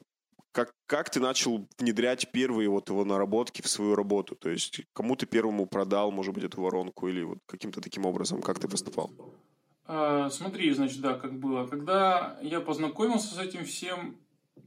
[0.51, 4.35] как, как ты начал внедрять первые вот его наработки в свою работу?
[4.35, 8.41] То есть кому ты первому продал, может быть, эту воронку или вот каким-то таким образом,
[8.41, 9.11] как ты поступал?
[9.87, 11.65] А, смотри, значит, да, как было.
[11.67, 14.17] Когда я познакомился с этим всем,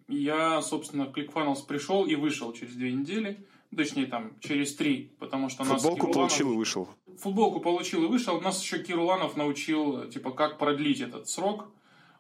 [0.07, 3.45] я, собственно, в ClickFunnels пришел и вышел через две недели.
[3.77, 6.89] Точнее, там, через три, потому что Футболку нас получил и вышел.
[7.19, 8.41] Футболку получил и вышел.
[8.41, 11.67] Нас еще Кируланов научил, типа, как продлить этот срок.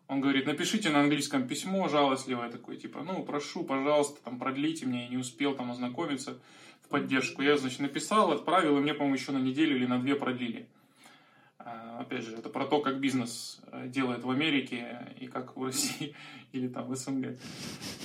[0.08, 5.04] Он говорит, напишите на английском письмо жалостливое такое, типа, ну, прошу, пожалуйста, там, продлите мне,
[5.04, 6.38] я не успел там ознакомиться
[6.82, 7.42] в поддержку.
[7.42, 10.68] Я, значит, написал, отправил, и мне, по-моему, еще на неделю или на две продлили.
[11.68, 15.64] А, опять же, это про то, как бизнес э, делает в Америке и как в
[15.64, 16.14] России
[16.52, 17.38] или там в СНГ.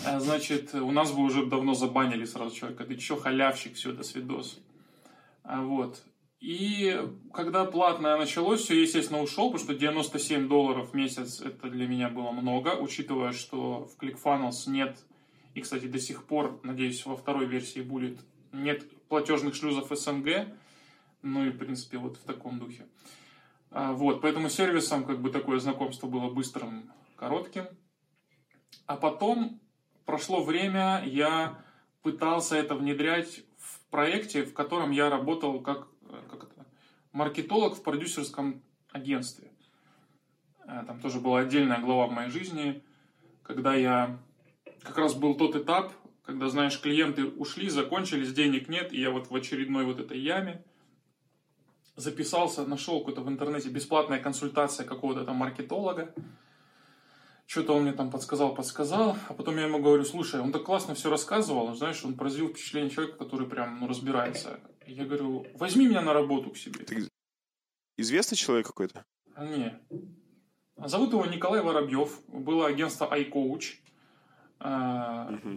[0.06, 2.84] А, значит, у нас бы уже давно забанили сразу человека.
[2.84, 4.60] Ты чё, халявщик, все, до свидос.
[5.44, 6.04] А, вот.
[6.42, 7.00] И
[7.34, 12.10] когда платное началось, все, естественно, ушел, потому что 97 долларов в месяц это для меня
[12.10, 14.98] было много, учитывая, что в ClickFunnels нет,
[15.54, 18.20] и, кстати, до сих пор, надеюсь, во второй версии будет,
[18.52, 20.50] нет платежных шлюзов СНГ,
[21.22, 22.88] ну и, в принципе, вот в таком духе.
[23.76, 27.66] А, вот, поэтому сервисом как бы такое знакомство было быстрым, коротким.
[28.86, 29.60] А потом
[30.06, 31.60] прошло время, я
[32.04, 35.88] пытался это внедрять в проекте, в котором я работал как,
[36.30, 36.68] как это,
[37.14, 39.52] маркетолог в продюсерском агентстве.
[40.68, 42.84] Э, там тоже была отдельная глава в моей жизни,
[43.42, 44.20] когда я
[44.84, 45.92] как раз был тот этап,
[46.24, 50.64] когда, знаешь, клиенты ушли, закончились, денег нет, и я вот в очередной вот этой яме–
[51.96, 56.14] записался, нашел какую-то в интернете бесплатная консультация какого-то там маркетолога.
[57.46, 59.18] Что-то он мне там подсказал, подсказал.
[59.28, 62.90] А потом я ему говорю, слушай, он так классно все рассказывал, знаешь, он произвел впечатление
[62.90, 64.60] человека, который прям ну, разбирается.
[64.88, 66.86] Я говорю, возьми меня на работу к себе.
[66.86, 67.10] Ты
[67.98, 69.06] известный человек какой-то?
[69.38, 69.80] Не.
[70.78, 72.22] Зовут его Николай Воробьев.
[72.28, 73.76] Было агентство iCoach.
[74.60, 75.50] Угу.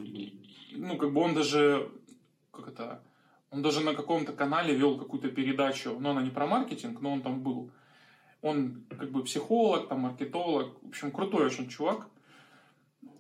[0.72, 1.90] Ну, как бы он даже,
[2.50, 3.02] как это,
[3.50, 7.22] он даже на каком-то канале вел какую-то передачу, но она не про маркетинг, но он
[7.22, 7.70] там был.
[8.42, 12.08] Он как бы психолог, там маркетолог, в общем, крутой очень чувак.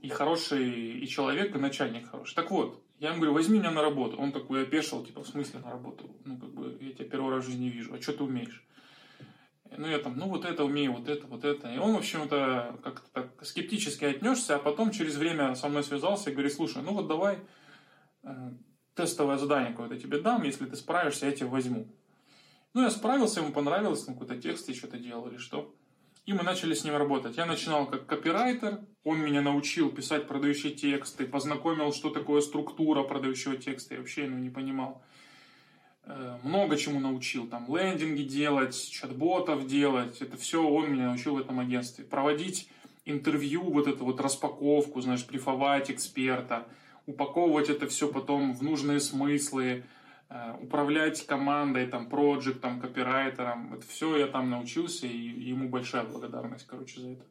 [0.02, 2.34] И хороший, и человек, и начальник хороший.
[2.34, 4.16] Так вот, я ему говорю, возьми меня на работу.
[4.18, 6.10] Он такой опешил, типа, в смысле на работу?
[6.24, 7.94] Ну, как бы, я тебя первый раз в жизни вижу.
[7.94, 8.64] А что ты умеешь?
[9.76, 11.72] Ну, я там, ну, вот это умею, вот это, вот это.
[11.72, 16.30] И он, в общем-то, как-то так скептически отнесся, а потом через время со мной связался
[16.30, 17.38] и говорит, слушай, ну вот давай
[18.22, 18.50] э,
[18.96, 21.86] тестовое задание какое-то тебе дам, если ты справишься, я тебя возьму.
[22.74, 25.74] Ну, я справился, ему понравилось, там какой-то текст я что-то делал или что.
[26.24, 27.36] И мы начали с ним работать.
[27.36, 33.56] Я начинал как копирайтер, он меня научил писать продающие тексты, познакомил, что такое структура продающего
[33.56, 35.02] текста, я вообще ну, не понимал.
[36.04, 41.38] Э, много чему научил, там лендинги делать, чат-ботов делать, это все он меня научил в
[41.38, 42.04] этом агентстве.
[42.04, 42.68] Проводить
[43.04, 46.66] интервью, вот эту вот распаковку, знаешь, брифовать эксперта,
[47.06, 49.84] упаковывать это все потом в нужные смыслы,
[50.28, 53.74] э, управлять командой, там, проектом, копирайтером.
[53.74, 57.24] Это все я там научился, и ему большая благодарность, короче, за это.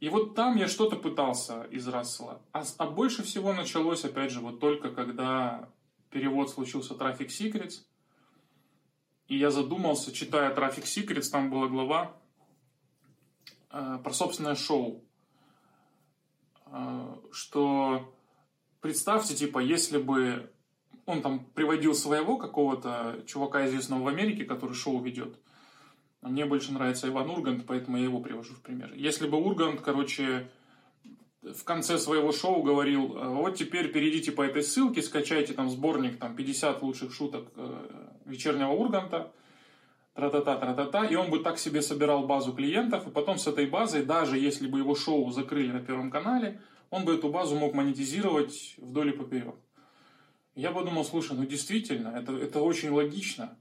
[0.00, 2.42] И вот там я что-то пытался из Рассела.
[2.52, 5.68] А, а больше всего началось, опять же, вот только когда
[6.10, 7.84] перевод случился Traffic Secrets.
[9.28, 12.16] И я задумался, читая Traffic Secrets, там была глава
[13.70, 15.04] э, про собственное шоу.
[16.66, 18.12] Э, что
[18.82, 20.50] представьте, типа, если бы
[21.06, 25.36] он там приводил своего какого-то чувака известного в Америке, который шоу ведет.
[26.20, 28.92] Мне больше нравится Иван Ургант, поэтому я его привожу в пример.
[28.94, 30.48] Если бы Ургант, короче,
[31.42, 36.18] в конце своего шоу говорил, «Э, вот теперь перейдите по этой ссылке, скачайте там сборник,
[36.18, 39.32] там 50 лучших шуток э, вечернего Урганта,
[40.14, 44.04] тра-та-та, тра-та-та, и он бы так себе собирал базу клиентов, и потом с этой базой,
[44.04, 46.60] даже если бы его шоу закрыли на Первом канале,
[46.92, 49.54] он бы эту базу мог монетизировать вдоль и поперек.
[50.54, 53.56] Я подумал, слушай, ну действительно, это, это очень логично.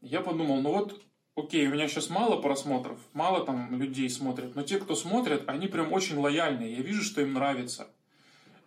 [0.00, 1.00] Я подумал, ну вот
[1.36, 5.68] окей, у меня сейчас мало просмотров, мало там людей смотрят, но те, кто смотрят, они
[5.68, 6.74] прям очень лояльные.
[6.74, 7.86] Я вижу, что им нравится,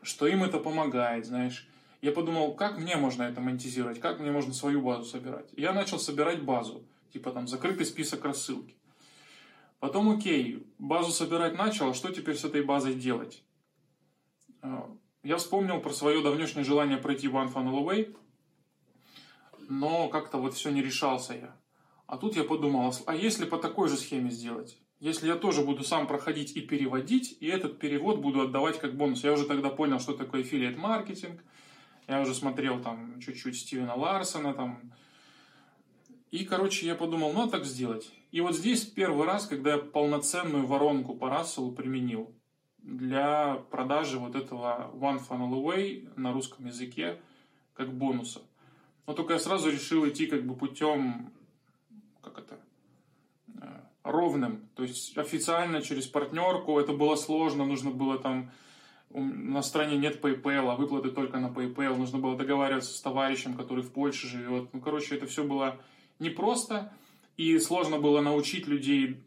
[0.01, 1.67] что им это помогает, знаешь.
[2.01, 5.49] Я подумал, как мне можно это монетизировать, как мне можно свою базу собирать.
[5.57, 8.77] Я начал собирать базу, типа там закрытый список рассылки.
[9.81, 13.43] Потом, окей, базу собирать начал, а что теперь с этой базой делать?
[14.61, 14.89] А,
[15.23, 18.15] я вспомнил про свое давнешнее желание пройти One Funnel Away,
[19.67, 21.55] но как-то вот все не решался я.
[22.07, 24.77] А тут я подумал, а если по такой же схеме сделать?
[24.99, 29.23] Если я тоже буду сам проходить и переводить, и этот перевод буду отдавать как бонус.
[29.23, 31.41] Я уже тогда понял, что такое affiliate маркетинг.
[32.07, 34.91] Я уже смотрел там чуть-чуть Стивена Ларсона там.
[36.31, 38.11] И, короче, я подумал, ну, а так сделать.
[38.31, 42.35] И вот здесь первый раз, когда я полноценную воронку по Расселу применил
[42.83, 47.19] для продажи вот этого One Funnel Away на русском языке
[47.73, 48.41] как бонуса.
[49.07, 51.31] Но только я сразу решил идти как бы путем
[52.21, 52.59] как это,
[53.61, 54.69] э, ровным.
[54.75, 58.51] То есть официально через партнерку это было сложно, нужно было там
[59.11, 61.97] на стране нет PayPal, а выплаты только на PayPal.
[61.97, 64.71] Нужно было договариваться с товарищем, который в Польше живет.
[64.73, 65.77] Ну, короче, это все было
[66.19, 66.93] непросто.
[67.35, 69.23] И сложно было научить людей,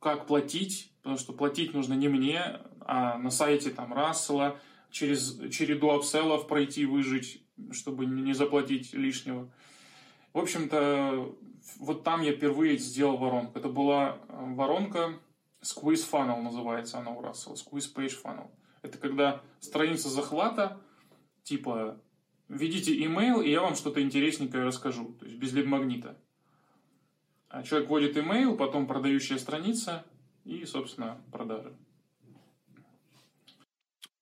[0.00, 4.58] как платить, потому что платить нужно не мне, а на сайте там Рассела,
[4.90, 9.50] через череду апселлов пройти, выжить, чтобы не заплатить лишнего.
[10.32, 11.34] В общем-то,
[11.78, 13.58] вот там я впервые сделал воронку.
[13.58, 15.18] Это была э, воронка
[15.62, 18.50] Squeeze Funnel называется она у Рассела, Squeeze Page Funnel.
[18.82, 20.80] Это когда страница захвата,
[21.44, 22.00] типа,
[22.48, 26.18] введите email, и я вам что-то интересненькое расскажу, то есть без лид-магнита.
[27.48, 30.04] А человек вводит email, потом продающая страница
[30.44, 31.76] и, собственно, продажи.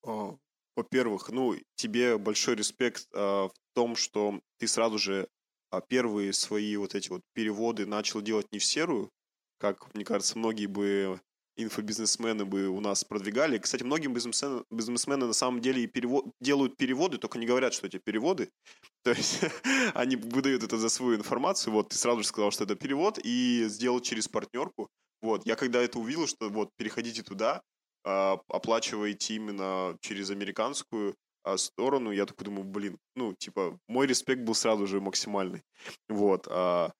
[0.03, 5.29] Во-первых, ну, тебе большой респект э, в том, что ты сразу же
[5.71, 9.11] а первые свои вот эти вот переводы начал делать не в серую,
[9.59, 11.21] как, мне кажется, многие бы
[11.57, 13.59] инфобизнесмены бы у нас продвигали.
[13.59, 17.87] Кстати, многие бизнесмены, бизнесмены на самом деле и перевод, делают переводы, только не говорят, что
[17.87, 18.51] эти переводы.
[19.05, 19.41] То есть
[19.95, 21.73] они выдают это за свою информацию.
[21.73, 24.89] Вот ты сразу же сказал, что это перевод, и сделал через партнерку.
[25.23, 27.61] Вот, я когда это увидел, что вот переходите туда, а,
[28.05, 34.55] оплачиваете именно через американскую, а, сторону, я такой думаю, блин, ну, типа, мой респект был
[34.55, 35.63] сразу же максимальный.
[36.09, 36.47] Вот.
[36.51, 36.93] А,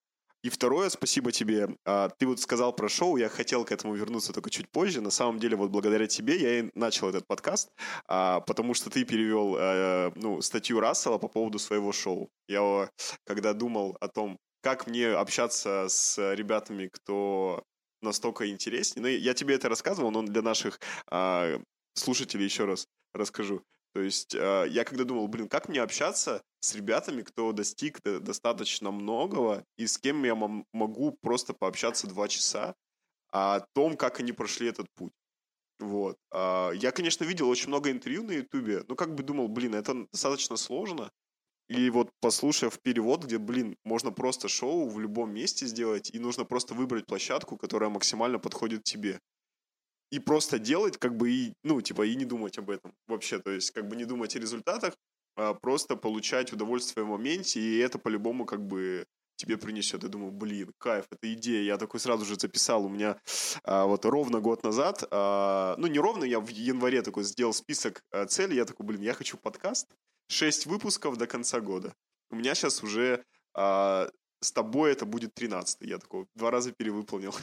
[0.43, 1.69] И второе, спасибо тебе.
[1.85, 5.01] А, ты вот сказал про шоу, я хотел к этому вернуться только чуть позже.
[5.01, 7.69] На самом деле, вот благодаря тебе я и начал этот подкаст,
[8.07, 12.29] а, потому что ты перевел э, ну, статью Рассела по поводу своего шоу.
[12.47, 12.89] Я
[13.25, 17.63] когда думал о том, как мне общаться с ребятами, кто
[18.01, 19.01] настолько интереснее.
[19.01, 21.61] Ну, я тебе это рассказывал, но для наших а,
[21.93, 23.63] слушателей еще раз расскажу.
[23.93, 28.89] То есть э, я когда думал, блин, как мне общаться с ребятами, кто достиг достаточно
[28.91, 32.73] многого, и с кем я могу просто пообщаться два часа
[33.31, 35.11] о том, как они прошли этот путь.
[35.79, 36.17] Вот.
[36.31, 40.07] Э, я, конечно, видел очень много интервью на Ютубе, но как бы думал, блин, это
[40.11, 41.11] достаточно сложно.
[41.71, 46.43] И вот послушав перевод, где, блин, можно просто шоу в любом месте сделать, и нужно
[46.43, 49.21] просто выбрать площадку, которая максимально подходит тебе
[50.11, 53.51] и просто делать, как бы и, ну, типа, и не думать об этом вообще, то
[53.51, 54.97] есть, как бы не думать о результатах,
[55.37, 59.05] а просто получать удовольствие в моменте, и это по-любому как бы
[59.37, 60.03] тебе принесет.
[60.03, 61.63] Я думаю, блин, кайф, это идея.
[61.63, 62.85] Я такой сразу же записал.
[62.85, 63.17] У меня
[63.63, 68.03] а, вот ровно год назад, а, ну не ровно, я в январе такой сделал список
[68.11, 68.57] а, целей.
[68.57, 69.87] Я такой, блин, я хочу подкаст,
[70.31, 71.93] 6 выпусков до конца года.
[72.29, 73.23] У меня сейчас уже
[73.53, 74.09] а,
[74.39, 77.35] с тобой это будет 13 Я такой два раза перевыполнил.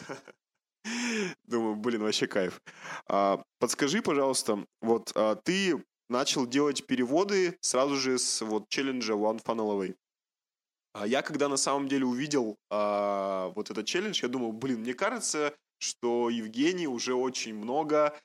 [1.45, 2.62] Думаю, блин, вообще кайф.
[3.07, 9.43] А, подскажи, пожалуйста, вот а, ты начал делать переводы сразу же с вот челленджа One
[9.43, 9.95] Funnel Away.
[10.95, 14.95] А я когда на самом деле увидел а, вот этот челлендж, я думал, блин, мне
[14.95, 18.18] кажется, что Евгений уже очень много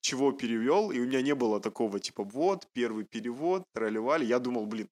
[0.00, 4.24] чего перевел, и у меня не было такого типа вот, первый перевод, тролливали.
[4.24, 4.88] Я думал, блин,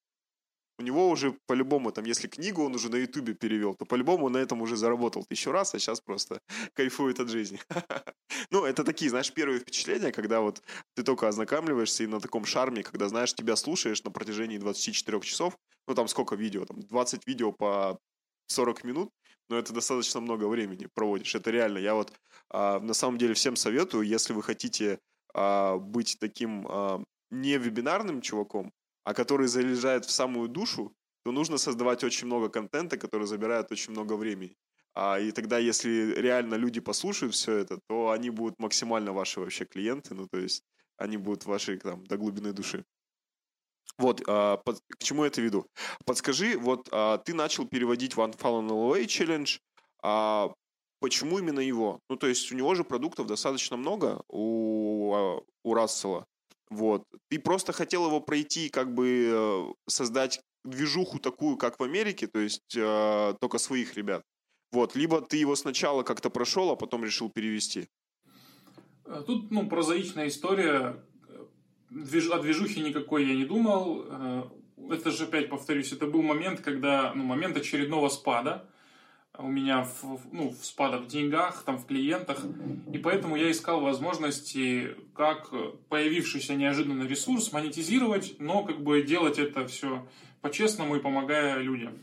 [0.79, 4.33] у него уже по-любому, там, если книгу он уже на Ютубе перевел, то по-любому он
[4.33, 6.41] на этом уже заработал тысячу раз, а сейчас просто
[6.75, 7.61] кайфует от жизни.
[8.51, 10.63] ну, это такие, знаешь, первые впечатления, когда вот
[10.95, 15.59] ты только ознакомливаешься и на таком шарме, когда, знаешь, тебя слушаешь на протяжении 24 часов,
[15.89, 17.99] ну, там сколько видео, там, 20 видео по
[18.47, 19.11] 40 минут,
[19.49, 21.35] но это достаточно много времени проводишь.
[21.35, 21.79] Это реально.
[21.79, 22.13] Я вот
[22.51, 24.99] а, на самом деле всем советую, если вы хотите
[25.35, 28.73] а, быть таким а, не вебинарным чуваком,
[29.05, 30.93] а который залезает в самую душу,
[31.25, 34.57] то нужно создавать очень много контента, который забирает очень много времени.
[34.95, 39.65] А, и тогда, если реально люди послушают все это, то они будут максимально ваши вообще
[39.65, 40.65] клиенты, ну, то есть
[40.97, 42.85] они будут ваши там до глубины души.
[43.97, 45.67] Вот, а, под, к чему я это веду?
[46.05, 49.59] Подскажи, вот а, ты начал переводить One Fallen Away Challenge,
[50.03, 50.53] а
[51.01, 52.01] почему именно его?
[52.09, 56.27] Ну, то есть у него же продуктов достаточно много у, а, у Рассела.
[56.71, 57.05] Вот.
[57.31, 62.41] Ты просто хотел его пройти, как бы э, создать движуху такую, как в Америке, то
[62.41, 64.23] есть э, только своих ребят.
[64.73, 64.95] Вот.
[64.95, 67.89] Либо ты его сначала как-то прошел, а потом решил перевести.
[69.07, 71.03] Э, тут, ну, прозаичная история.
[71.91, 72.31] Движ...
[72.31, 74.05] О движухе никакой я не думал.
[74.09, 74.43] Э,
[74.91, 78.69] это же, опять повторюсь, это был момент, когда, ну, момент очередного спада
[79.39, 82.45] у меня в, ну, в спада в деньгах, там, в клиентах.
[82.93, 85.51] И поэтому я искал возможности, как
[85.89, 90.07] появившийся неожиданно ресурс монетизировать, но как бы делать это все
[90.41, 91.99] по-честному и помогая людям.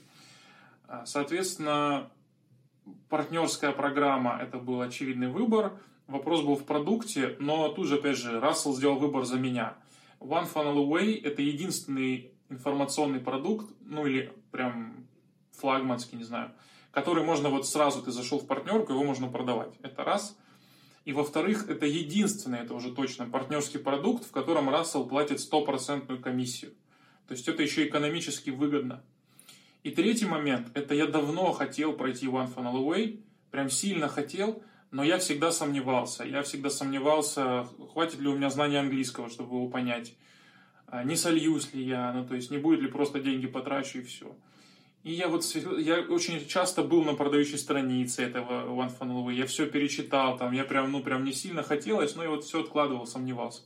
[0.87, 2.09] А, соответственно,
[3.09, 5.73] партнерская программа– это был очевидный выбор.
[6.07, 9.75] Вопрос был в продукте, но тут же, опять же, Рассел сделал выбор за меня.
[10.19, 15.07] One Funnel Away– это единственный информационный продукт, ну или прям
[15.51, 16.51] флагманский, не знаю–
[16.95, 19.73] который можно вот сразу, ты зашел в партнерку, его можно продавать.
[19.83, 20.37] Это раз.
[21.03, 26.71] И во-вторых, это единственный, это уже точно, партнерский продукт, в котором Рассел платит стопроцентную комиссию.
[27.27, 29.03] То есть это еще экономически выгодно.
[29.83, 34.63] И третий момент, это я давно хотел пройти One Funnel Away, прям сильно хотел,
[34.95, 36.23] но я всегда сомневался.
[36.23, 40.15] Я всегда сомневался, хватит ли у меня знания английского, чтобы его понять.
[40.87, 44.03] А не сольюсь ли я, ну то есть не будет ли просто деньги потрачу и
[44.03, 44.33] все.
[45.03, 49.65] И я вот я очень часто был на продающей странице этого One Funnel я все
[49.65, 53.63] перечитал, там, я прям, ну, прям не сильно хотелось, но я вот все откладывал, сомневался.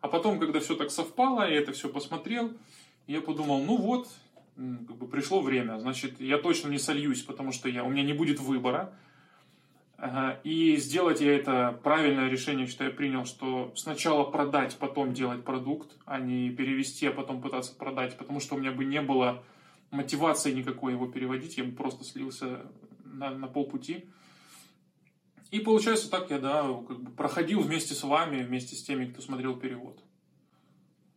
[0.00, 2.52] А потом, когда все так совпало, я это все посмотрел,
[3.06, 4.08] я подумал, ну вот,
[4.56, 8.12] как бы пришло время, значит, я точно не сольюсь, потому что я, у меня не
[8.12, 8.92] будет выбора.
[10.42, 15.96] И сделать я это правильное решение, что я принял, что сначала продать, потом делать продукт,
[16.04, 19.44] а не перевести, а потом пытаться продать, потому что у меня бы не было
[19.90, 22.62] мотивации никакой его переводить, я бы просто слился
[23.04, 24.06] на, на полпути.
[25.50, 29.22] И получается так я, да, как бы проходил вместе с вами, вместе с теми, кто
[29.22, 30.02] смотрел перевод.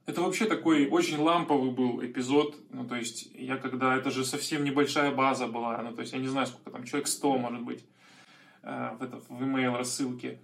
[0.05, 4.63] Это вообще такой очень ламповый был эпизод, ну, то есть, я когда, это же совсем
[4.63, 7.83] небольшая база была, ну, то есть, я не знаю, сколько там, человек 100, может быть,
[8.99, 10.39] в, это, в email рассылке.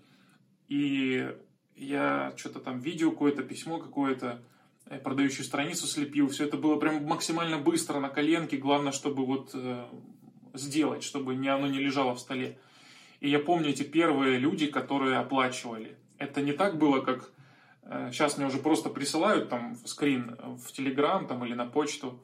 [0.67, 1.29] И
[1.75, 4.41] я что-то там, видео какое-то, письмо какое-то,
[4.85, 6.29] Э, продающую страницу слепил.
[6.29, 8.57] Все это было прям максимально быстро на коленке.
[8.57, 9.85] Главное, чтобы вот э,
[10.53, 12.57] сделать, чтобы не, оно не лежало в столе.
[13.21, 15.95] И я помню эти первые люди, которые оплачивали.
[16.17, 17.31] Это не так было, как
[17.83, 22.21] э, сейчас мне уже просто присылают там скрин в Телеграм там, или на почту.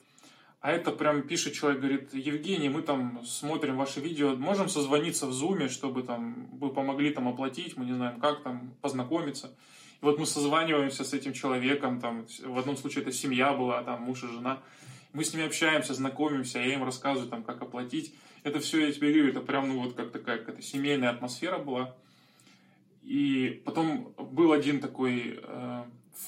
[0.62, 5.32] А это прям пишет человек, говорит, Евгений, мы там смотрим ваши видео, можем созвониться в
[5.32, 9.56] Зуме, чтобы там вы помогли там оплатить, мы не знаем как там, познакомиться.
[10.02, 14.02] И вот мы созваниваемся с этим человеком, там, в одном случае это семья была, там,
[14.02, 14.62] муж и жена.
[15.14, 18.14] Мы с ними общаемся, знакомимся, я им рассказываю, там, как оплатить.
[18.44, 21.96] Это все, я тебе говорю, это прям, ну, вот как такая какая-то семейная атмосфера была.
[23.04, 25.84] И потом был один такой, э,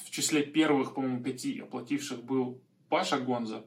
[0.06, 3.64] в числе первых, по-моему, пяти оплативших был Паша Гонза.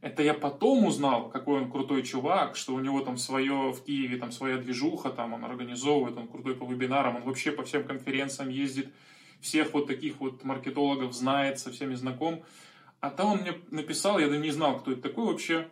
[0.00, 4.16] Это я потом узнал, какой он крутой чувак, что у него там свое в Киеве,
[4.16, 8.48] там своя движуха, там он организовывает, он крутой по вебинарам, он вообще по всем конференциям
[8.48, 8.92] ездит,
[9.40, 12.44] всех вот таких вот маркетологов знает, со всеми знаком.
[13.00, 15.68] А там он мне написал, я даже не знал, кто это такой вообще.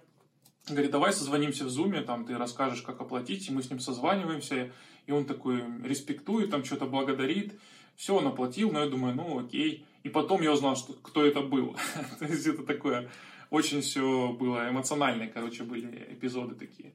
[0.68, 4.72] Говорит, давай созвонимся в зуме, там ты расскажешь, как оплатить, и мы с ним созваниваемся,
[5.06, 7.54] и он такой респектует, там что-то благодарит.
[7.94, 9.86] Все, он оплатил, но я думаю, ну окей.
[10.02, 11.76] И потом я узнал, что, кто это был.
[12.18, 13.08] То есть это такое,
[13.50, 16.92] очень все было эмоциональное, короче, были эпизоды такие.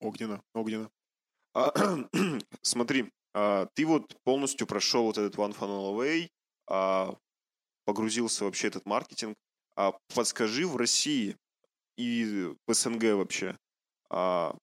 [0.00, 0.90] Огненно, огненно.
[1.54, 1.72] А,
[2.62, 6.28] смотри, а, ты вот полностью прошел вот этот One Funnel Away,
[6.68, 7.16] а,
[7.84, 9.36] погрузился вообще этот маркетинг.
[9.76, 11.36] А подскажи в России
[11.96, 13.56] и в СНГ вообще,
[14.10, 14.56] а,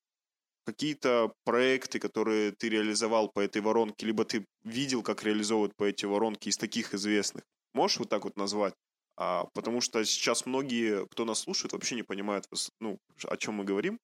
[0.65, 6.05] какие-то проекты, которые ты реализовал по этой воронке, либо ты видел, как реализовывают по эти
[6.05, 7.43] воронки из таких известных.
[7.73, 8.73] Можешь вот так вот назвать?
[9.17, 12.45] А, потому что сейчас многие, кто нас слушает, вообще не понимают,
[12.79, 13.99] ну, о чем мы говорим.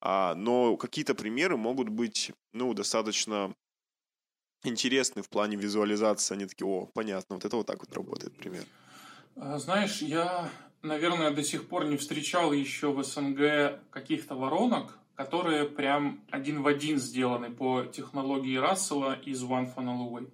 [0.00, 3.54] А, но какие-то примеры могут быть, ну, достаточно
[4.64, 6.34] интересны в плане визуализации.
[6.34, 8.64] Они такие, о, понятно, вот это вот так вот работает, пример.
[9.36, 10.50] А, знаешь, я,
[10.82, 16.66] наверное, до сих пор не встречал еще в СНГ каких-то воронок, которые прям один в
[16.66, 20.30] один сделаны по технологии Рассела из One Funnel Away.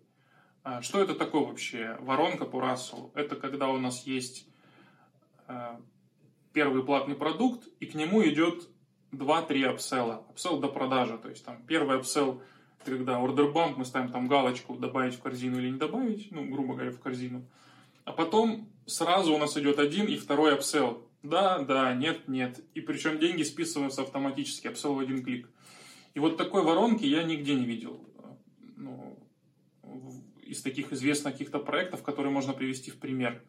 [0.65, 1.97] А, что это такое вообще?
[2.01, 3.11] Воронка по Расселу.
[3.15, 4.47] Это когда у нас есть
[5.47, 5.81] а,
[6.53, 8.69] первый платный продукт, и к нему идет
[9.13, 10.25] 2-3 upsell а.
[10.31, 11.19] Upsell до продажи.
[11.19, 12.43] То есть там первый upsell
[12.85, 16.75] когда order bump, мы ставим там галочку добавить в корзину или не добавить, ну, грубо
[16.75, 17.47] говоря, в корзину.
[18.05, 21.09] А потом сразу у нас идет один и второй апсел.
[21.23, 22.61] Да, да, нет, нет.
[22.75, 25.49] И причем деньги списываются автоматически, апсел в один клик.
[26.15, 28.05] И вот такой воронки я нигде не видел.
[30.43, 33.43] Из таких известных каких-то проектов, которые можно привести в пример.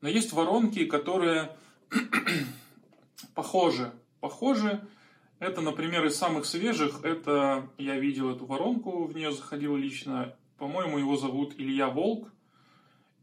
[0.00, 1.56] Но есть воронки, которые
[3.34, 3.92] похожи.
[4.20, 4.80] Похожи,
[5.38, 10.36] это, например, из самых свежих, это я видел эту воронку, в нее заходил лично.
[10.58, 12.28] По-моему, его зовут Илья Волк.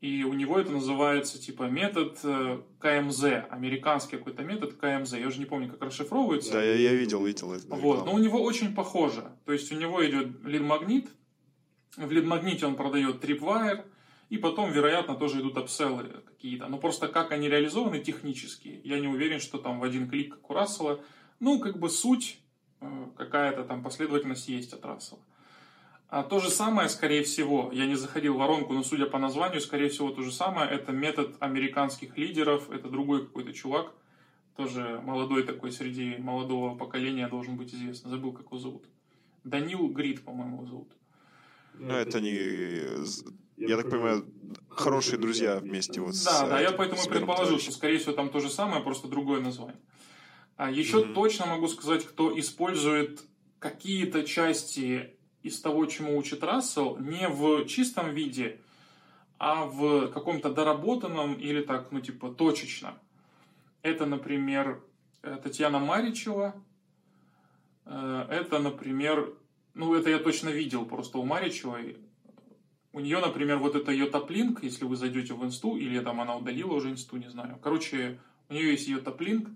[0.02, 5.14] И у него это называется типа метод э, КМЗ, американский какой-то метод КМЗ.
[5.14, 6.54] Я уже не помню, как расшифровывается.
[6.54, 7.66] Да, я, я видел, видел это.
[7.76, 9.32] Вот, но у него очень похоже.
[9.46, 11.08] То есть у него идет лид-магнит,
[11.98, 13.86] в лид-магните он продает Tripwire,
[14.30, 16.68] и потом, вероятно, тоже идут апселлы какие-то.
[16.68, 20.50] Но просто как они реализованы технически, я не уверен, что там в один клик, как
[20.50, 21.02] у Рассела,
[21.40, 22.40] ну, как бы суть,
[22.82, 25.22] э, какая-то там последовательность есть от Рассела.
[26.10, 29.60] А то же самое, скорее всего, я не заходил в воронку, но судя по названию,
[29.60, 33.92] скорее всего, то же самое, это метод американских лидеров, это другой какой-то чувак,
[34.56, 38.86] тоже молодой такой, среди молодого поколения должен быть известно, забыл, как его зовут.
[39.44, 40.98] Данил Грид, по-моему, его зовут.
[41.80, 42.32] Ну, это не...
[43.58, 44.26] Я так понимаю,
[44.70, 48.30] хорошие друзья вместе вот Да, с, да, я поэтому и предположил, что, скорее всего, там
[48.30, 49.82] то же самое, просто другое название.
[50.56, 51.14] А еще mm-hmm.
[51.14, 53.24] точно могу сказать, кто использует
[53.60, 58.60] какие-то части из того, чему учит Рассел, не в чистом виде,
[59.40, 62.98] а в каком-то доработанном или так, ну, типа, точечно.
[63.82, 64.84] Это, например,
[65.22, 66.56] э, Татьяна Маричева.
[67.86, 69.34] Э, это, например,
[69.78, 71.98] ну, это я точно видел просто у Маричевой.
[72.94, 76.36] У нее, например, вот это ее топлинк, если вы зайдете в инсту, или там она
[76.36, 77.60] удалила уже инсту, не знаю.
[77.62, 78.20] Короче,
[78.50, 79.50] у нее есть ее топлинк,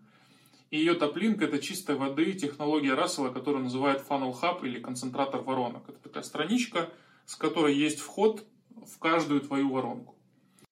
[0.70, 5.90] и ее топлинк– это чистой воды технология Рассела, которую называют Funnel Hub или концентратор воронок.
[5.90, 6.90] Это такая страничка,
[7.26, 10.16] с которой есть вход в каждую твою воронку.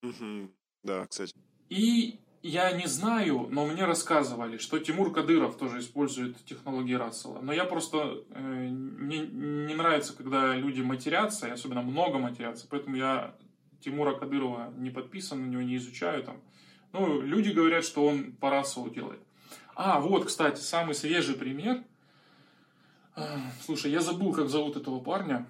[0.04, 0.52] Угу.
[0.84, 1.34] Да, кстати.
[1.70, 7.40] И я не знаю, но мне рассказывали, что Тимур Кадыров тоже использует технологии Рассела.
[7.42, 8.24] Но я просто...
[8.32, 13.36] Э, мне не нравится, когда люди матерятся, и особенно много матерятся, поэтому я
[13.82, 16.38] Тимура Кадырова не подписан, на него не изучаю там.
[16.94, 19.20] Ну, люди говорят, что он по Расселу делает.
[19.76, 21.84] А, вот, кстати, самый свежий пример.
[23.16, 25.46] А, слушай, я забыл, как зовут этого парня.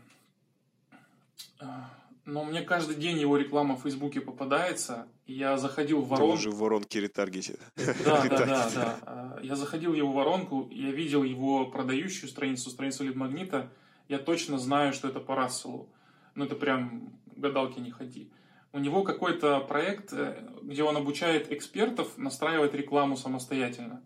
[2.30, 5.08] Но мне каждый день его реклама в Фейсбуке попадается.
[5.26, 6.34] Я заходил в воронку.
[6.34, 7.60] уже в воронке ретаргетит.
[7.76, 9.00] Да, да, да, да.
[9.02, 13.72] А, я заходил в его воронку, я видел его продающую страницу, страницу лид-магнита.
[14.10, 15.90] Я точно знаю, что это по Расселу.
[16.36, 18.30] Ну, это прям гадалки не ходи.
[18.74, 24.04] У него какой-то проект, э, где он обучает экспертов настраивать рекламу самостоятельно.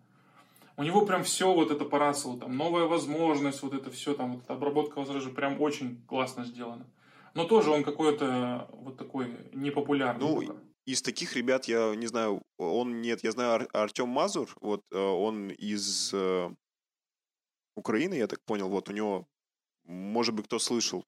[0.78, 4.32] У него прям все вот это по Расселу, там новая возможность, вот это все, там
[4.32, 6.86] вот эта обработка возражений прям очень классно сделано.
[7.34, 10.20] Но тоже он какой-то вот такой непопулярный.
[10.24, 10.60] Ну, пока.
[10.86, 14.98] из таких ребят я не знаю, он нет, я знаю Ар- Артем Мазур, вот э,
[14.98, 16.50] он из э,
[17.76, 19.26] Украины, я так понял, вот у него
[19.86, 21.04] может быть, кто слышал,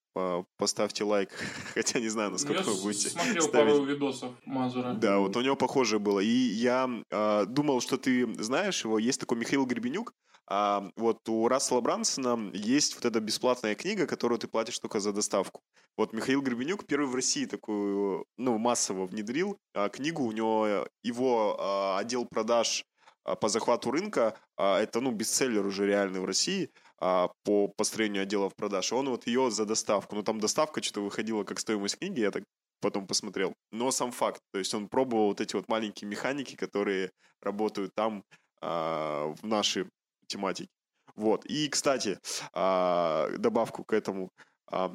[0.59, 1.31] поставьте лайк,
[1.75, 3.73] хотя не знаю, насколько я вы будете смотрел ставить.
[3.73, 4.93] пару видосов Мазура.
[4.93, 6.21] Да, вот у него похоже было.
[6.21, 8.99] И я э, думал, что ты знаешь его.
[8.99, 10.13] Есть такой Михаил Гребенюк.
[10.49, 15.13] А вот у Рассела Брансона есть вот эта бесплатная книга, которую ты платишь только за
[15.13, 15.61] доставку.
[15.97, 20.23] Вот Михаил Гребенюк первый в России такую, ну, массово внедрил а, книгу.
[20.23, 22.85] У него его а, отдел продаж
[23.25, 28.23] а, по захвату рынка, а, это, ну, бестселлер уже реальный в России а, по построению
[28.23, 28.93] отделов продаж.
[28.93, 30.15] Он вот ее за доставку.
[30.15, 32.45] Ну, там доставка что-то выходила как стоимость книги, я так
[32.81, 33.53] потом посмотрел.
[33.73, 37.11] Но сам факт, то есть он пробовал вот эти вот маленькие механики, которые
[37.43, 38.23] работают там
[38.61, 39.87] а, в нашей
[40.27, 40.71] тематики.
[41.15, 41.45] Вот.
[41.47, 42.19] И, кстати,
[42.53, 44.31] а, добавку к этому.
[44.67, 44.95] А,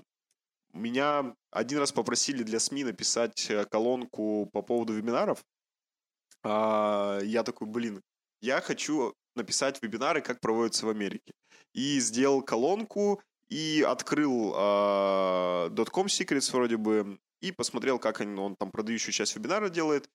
[0.73, 5.43] меня один раз попросили для СМИ написать э, колонку по поводу вебинаров.
[6.43, 8.01] А, я такой, блин,
[8.41, 11.33] я хочу написать вебинары, как проводятся в Америке.
[11.73, 18.71] И сделал колонку, и открыл .com Secrets вроде бы, и посмотрел, как он, он там
[18.71, 20.09] продающую часть вебинара делает,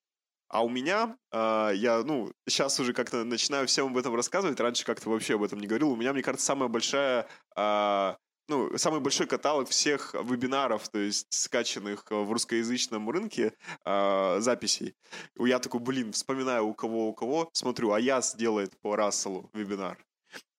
[0.49, 4.85] а у меня, э, я, ну, сейчас уже как-то начинаю всем об этом рассказывать, раньше
[4.85, 5.91] как-то вообще об этом не говорил.
[5.91, 7.27] У меня, мне кажется, самая большая,
[7.57, 8.15] э,
[8.49, 14.95] ну, самый большой каталог всех вебинаров, то есть скачанных в русскоязычном рынке э, записей.
[15.37, 19.99] Я такой, блин, вспоминаю у кого, у кого, смотрю, Аяс делает по Расселу вебинар.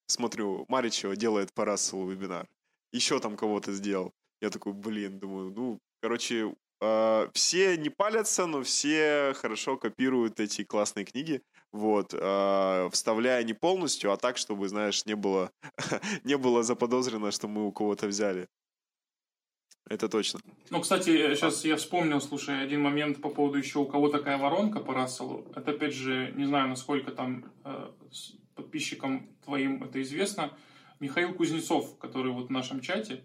[0.07, 2.47] Смотрю, Маричева делает по Расселу вебинар.
[2.91, 4.13] Еще там кого-то сделал.
[4.41, 10.63] Я такой, блин, думаю, ну, короче, Uh, все не палятся, но все хорошо копируют эти
[10.63, 15.51] классные книги, вот, uh, вставляя не полностью, а так, чтобы, знаешь, не было,
[16.23, 18.47] не было заподозрено, что мы у кого-то взяли.
[19.89, 20.39] Это точно.
[20.69, 24.79] Ну, кстати, сейчас я вспомнил, слушай, один момент по поводу еще у кого такая воронка
[24.79, 25.47] по Расселу.
[25.55, 27.89] Это, опять же, не знаю, насколько там э,
[28.53, 30.51] подписчикам твоим это известно.
[30.99, 33.23] Михаил Кузнецов, который вот в нашем чате,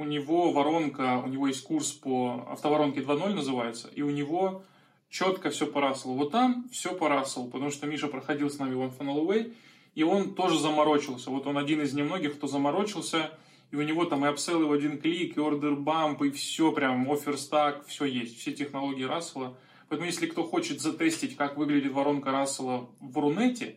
[0.00, 4.62] у него воронка, у него есть курс по автоворонке 2.0 называется, и у него
[5.10, 6.14] четко все по Расселу.
[6.14, 9.52] Вот там все по Расселу, потому что Миша проходил с нами One Funnel Away,
[9.94, 11.28] и он тоже заморочился.
[11.28, 13.30] Вот он один из немногих, кто заморочился,
[13.70, 17.06] и у него там и апселлы в один клик, и ордер бамп, и все прям,
[17.12, 19.58] офер стак, все есть, все технологии Рассела.
[19.90, 23.76] Поэтому если кто хочет затестить, как выглядит воронка Рассела в Рунете,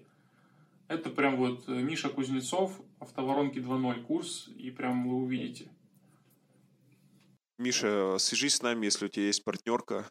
[0.87, 5.72] это прям вот Миша Кузнецов, автоворонки 2.0 курс, и прям вы увидите.
[7.63, 10.05] Миша, свяжись с нами, если у тебя есть партнерка.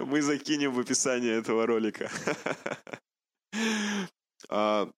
[0.00, 2.10] Мы закинем в описание этого ролика.
[4.48, 4.90] А,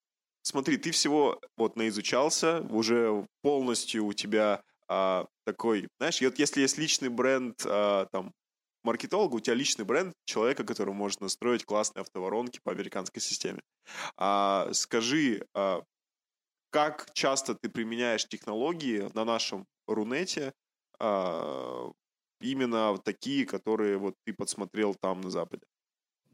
[0.43, 6.79] смотри, ты всего вот наизучался, уже полностью у тебя а, такой, знаешь, вот если есть
[6.79, 8.33] личный бренд а, там
[8.85, 13.61] маркетолога, у тебя личный бренд человека, который может настроить классные автоворонки по американской системе.
[14.17, 15.83] А, скажи, а,
[16.73, 20.55] как часто ты применяешь технологии на нашем Рунете,
[20.99, 21.93] а,
[22.41, 25.63] именно такие, которые вот ты подсмотрел там на Западе?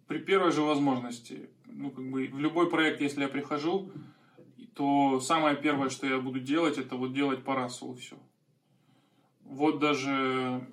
[0.06, 1.50] При первой же возможности.
[1.66, 3.90] Ну, как бы в любой проект, если я прихожу,
[4.74, 8.16] то самое первое, что я буду делать, это вот делать по все.
[9.42, 10.66] Вот даже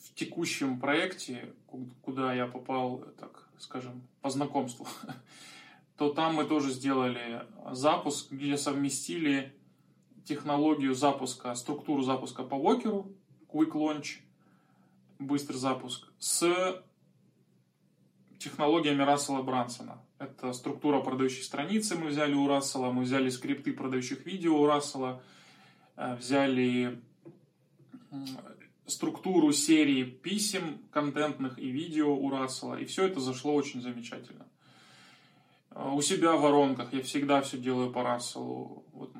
[0.00, 1.54] в текущем проекте,
[2.02, 4.88] куда я попал, так скажем, по знакомству,
[5.96, 9.54] то там мы тоже сделали запуск, где совместили
[10.24, 13.12] технологию запуска, структуру запуска по Вокеру,
[13.48, 14.20] Quick Launch,
[15.18, 16.82] быстрый запуск, с
[18.38, 20.02] технологиями Рассела Брансона.
[20.18, 25.22] Это структура продающей страницы мы взяли у Рассела, мы взяли скрипты продающих видео у Рассела,
[25.96, 27.00] э, взяли
[28.86, 34.46] структуру серии писем контентных и видео у Рассела, и все это зашло очень замечательно.
[35.74, 38.84] А, у себя в воронках я всегда все делаю по Расселу.
[38.92, 39.12] Вот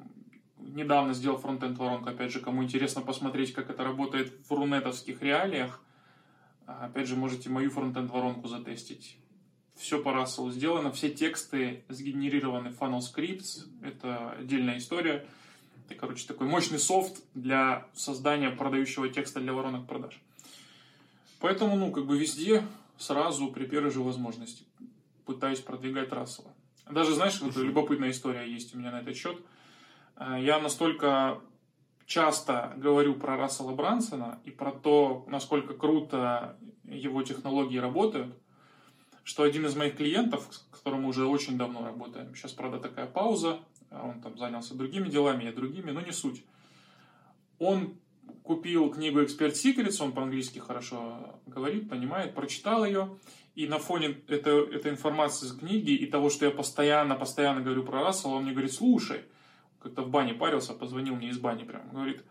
[0.59, 5.83] недавно сделал фронтенд воронку, опять же, кому интересно посмотреть, как это работает в рунетовских реалиях,
[6.67, 9.19] а, опять же, можете мою фронтенд воронку затестить.
[9.75, 15.27] Все по Расселу сделано, все тексты сгенерированы Funnel Scripts, это отдельная история.
[15.87, 20.19] Это, короче, такой мощный софт для создания продающего текста для воронок продаж.
[21.41, 22.65] Поэтому, ну, как бы везде
[22.97, 24.65] сразу при первой же возможности
[25.25, 26.55] пытаюсь продвигать Рассела.
[26.91, 29.39] Даже, знаешь, вот любопытная история есть у меня на этот счет.
[30.17, 31.41] Э, я настолько
[32.07, 38.35] часто говорю про Рассела Брансона и про то, насколько круто его технологии работают,
[39.23, 43.07] что один из моих клиентов, с которым мы уже очень давно работаем, сейчас, правда, такая
[43.07, 43.61] пауза,
[43.91, 46.45] он там занялся другими делами, я другими, но не суть.
[47.59, 47.97] Он
[48.43, 53.19] купил книгу Expert Secrets, он по-английски хорошо говорит, понимает, прочитал ее,
[53.55, 57.85] и на фоне это, этой информации из книги и того, что я постоянно, постоянно говорю
[57.85, 59.21] про Рассела, он мне говорит, слушай,
[59.81, 62.25] как-то в бане парился, позвонил мне из бани прям, говорит,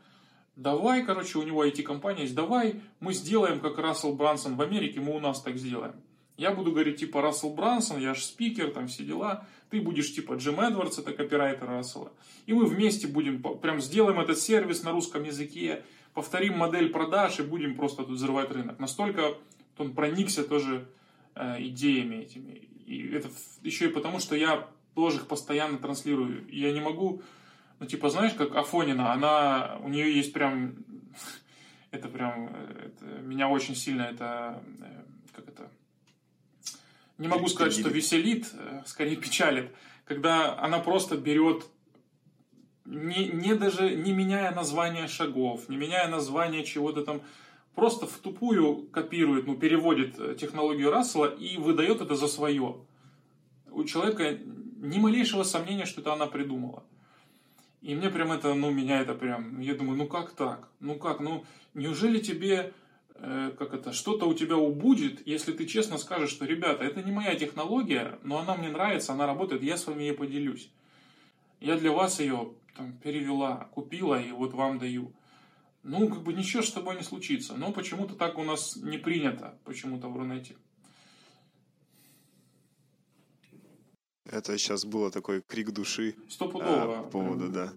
[0.55, 5.15] давай, короче, у него IT-компания есть, давай мы сделаем, как Рассел Брансон в Америке, мы
[5.15, 5.95] у нас так сделаем.
[6.35, 9.45] Я буду говорить, типа, Рассел Брансон, я же спикер, там все дела.
[9.69, 12.11] Ты будешь, типа, Джим Эдвардс, это копирайтер Рассела.
[12.47, 15.83] И мы вместе будем, прям сделаем этот сервис на русском языке,
[16.15, 18.79] повторим модель продаж и будем просто тут взрывать рынок.
[18.79, 19.35] Настолько
[19.77, 20.87] он проникся тоже
[21.35, 22.51] идеями этими.
[22.85, 23.29] И это
[23.61, 26.47] еще и потому, что я тоже их постоянно транслирую.
[26.49, 27.21] Я не могу,
[27.79, 30.75] ну, типа, знаешь, как Афонина, она, у нее есть прям,
[31.91, 35.03] это прям, э, это, меня очень сильно это, э,
[35.35, 35.71] как это,
[37.17, 39.71] не могу сказать, что веселит, э, скорее печалит,
[40.05, 41.65] когда она просто берет,
[42.85, 47.21] не, не даже не меняя название шагов, не меняя название чего-то там,
[47.75, 52.77] просто в тупую копирует, ну, переводит э, технологию Рассела и выдает это за свое.
[53.71, 54.37] У человека
[54.77, 56.83] ни малейшего сомнения, что это она придумала.
[57.81, 60.69] И мне прям это, ну, меня это прям, я думаю, ну как так?
[60.79, 61.43] Ну как, ну,
[61.73, 62.73] неужели тебе
[63.25, 67.11] Э, как это, что-то у тебя убудет, если ты честно скажешь, что, ребята, это не
[67.13, 70.69] моя технология, но она мне нравится, она работает, я с вами ей поделюсь.
[71.61, 75.13] Я для вас ее там, перевела, купила и вот вам даю.
[75.83, 77.55] Ну, как бы ничего с тобой не случится.
[77.55, 80.55] Но почему-то так у нас не принято, почему-то в Рунете.
[84.25, 86.15] Это сейчас было такой крик души.
[86.29, 86.99] Стопудово.
[86.99, 87.73] А, по поводу, да.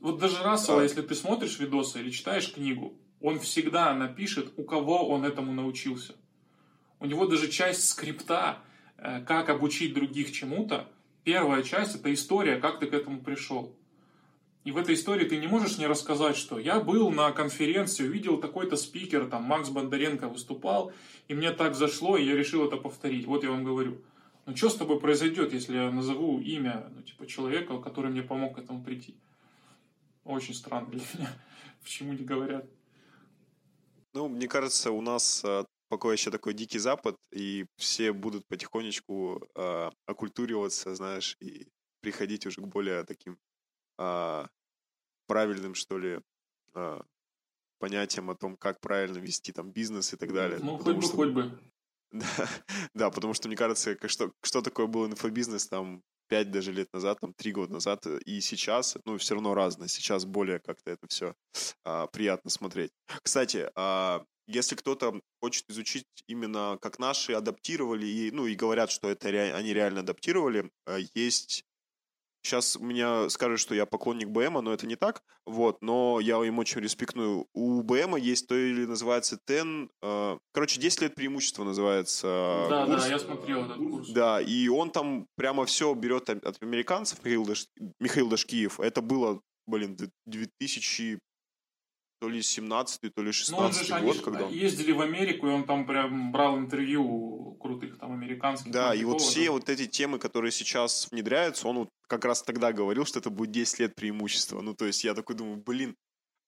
[0.00, 0.82] Вот даже Рассела, а...
[0.82, 6.14] если ты смотришь видосы или читаешь книгу, он всегда напишет, у кого он этому научился.
[7.00, 8.58] У него даже часть скрипта,
[8.96, 10.88] э, как обучить других чему-то,
[11.24, 13.74] первая часть это история, как ты к этому пришел.
[14.64, 18.38] И в этой истории ты не можешь не рассказать, что я был на конференции, увидел
[18.38, 20.92] такой-то спикер, там Макс Бондаренко выступал,
[21.28, 23.26] и мне так зашло, и я решил это повторить.
[23.26, 24.02] Вот я вам говорю.
[24.46, 28.56] Ну что с тобой произойдет, если я назову имя ну, типа, человека, который мне помог
[28.56, 29.14] к этому прийти?
[30.24, 31.30] Очень странно для меня,
[31.82, 32.66] почему не говорят.
[34.14, 39.46] Ну, мне кажется, у нас а, пока еще такой дикий запад, и все будут потихонечку
[39.54, 41.68] э, оккультуриваться, знаешь, и
[42.00, 43.38] приходить уже к более таким
[43.98, 44.46] э,
[45.26, 46.20] правильным, что ли,
[46.74, 47.00] э,
[47.78, 50.58] понятиям о том, как правильно вести там бизнес и так далее.
[50.62, 51.16] Ну, хоть бы, что...
[51.16, 51.58] хоть бы.
[52.10, 52.48] Да,
[52.94, 57.20] да, потому что, мне кажется, что, что такое был инфобизнес там пять даже лет назад,
[57.20, 59.88] там три года назад, и сейчас, ну, все равно разное.
[59.88, 61.34] Сейчас более как-то это все
[61.84, 62.92] а, приятно смотреть.
[63.22, 69.10] Кстати, а, если кто-то хочет изучить именно как наши адаптировали, и, ну, и говорят, что
[69.10, 71.64] это ре, они реально адаптировали, а, есть
[72.42, 75.22] Сейчас меня скажут, что я поклонник БМа, но это не так.
[75.44, 77.46] Вот, но я им очень респектную.
[77.52, 79.88] У БМа есть то или называется TEN...
[80.02, 83.02] Э, короче, 10 лет преимущества называется Да, курс.
[83.04, 84.08] да, я смотрел этот курс.
[84.10, 87.66] Да, и он там прямо все берет от американцев, Михаил, Даш...
[87.98, 88.80] Михаил Дашкиев.
[88.80, 91.18] Это было, блин, 2000
[92.20, 94.52] то ли 17 то ли 16 ну, год, когда он...
[94.52, 98.72] ездили в Америку, и он там прям брал интервью у крутых там американских.
[98.72, 102.72] Да, и вот все вот эти темы, которые сейчас внедряются, он вот как раз тогда
[102.72, 104.60] говорил, что это будет 10 лет преимущества.
[104.60, 105.94] Ну, то есть я такой думаю, блин,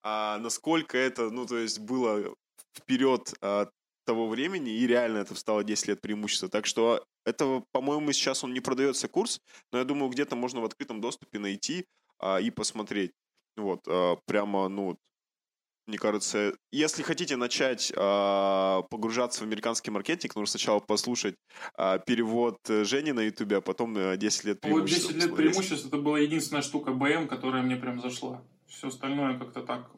[0.03, 2.35] а насколько это, ну, то есть было
[2.77, 3.71] вперед от
[4.05, 6.49] того времени, и реально это стало 10 лет преимущества.
[6.49, 9.41] Так что это, по-моему, сейчас он не продается курс,
[9.73, 11.87] но я думаю, где-то можно в открытом доступе найти
[12.19, 13.13] а, и посмотреть.
[13.57, 14.97] Вот, а, прямо, ну,
[15.91, 21.35] мне кажется, если хотите начать э, погружаться в американский маркетинг, нужно сначала послушать
[21.77, 25.07] э, перевод Жени на Ютубе, а потом на 10 лет преимуществ.
[25.07, 28.43] Вот 10 лет преимуществ это была единственная штука БМ, которая мне прям зашла.
[28.69, 29.91] Все остальное как-то так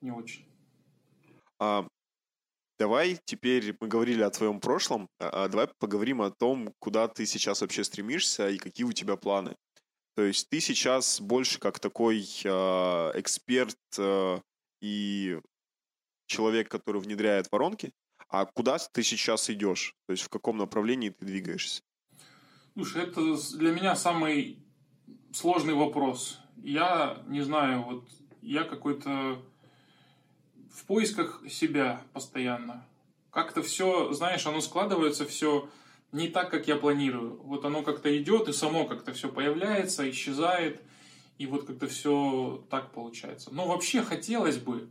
[0.00, 0.46] не очень.
[1.58, 1.86] А,
[2.78, 7.60] давай теперь мы говорили о твоем прошлом, а давай поговорим о том, куда ты сейчас
[7.60, 9.56] вообще стремишься и какие у тебя планы.
[10.16, 14.40] То есть ты сейчас больше как такой э, эксперт э,
[14.80, 15.38] и
[16.26, 17.92] человек, который внедряет воронки,
[18.28, 19.94] а куда ты сейчас идешь?
[20.06, 21.82] То есть в каком направлении ты двигаешься?
[22.74, 23.20] Слушай, это
[23.56, 24.58] для меня самый
[25.32, 26.38] сложный вопрос.
[26.56, 28.08] Я не знаю, вот
[28.42, 29.42] я какой-то
[30.72, 32.86] в поисках себя постоянно.
[33.30, 35.68] Как-то все, знаешь, оно складывается все
[36.12, 37.40] не так, как я планирую.
[37.42, 40.82] Вот оно как-то идет и само как-то все появляется, исчезает.
[41.38, 43.50] И вот как-то все так получается.
[43.52, 44.90] Но вообще хотелось бы,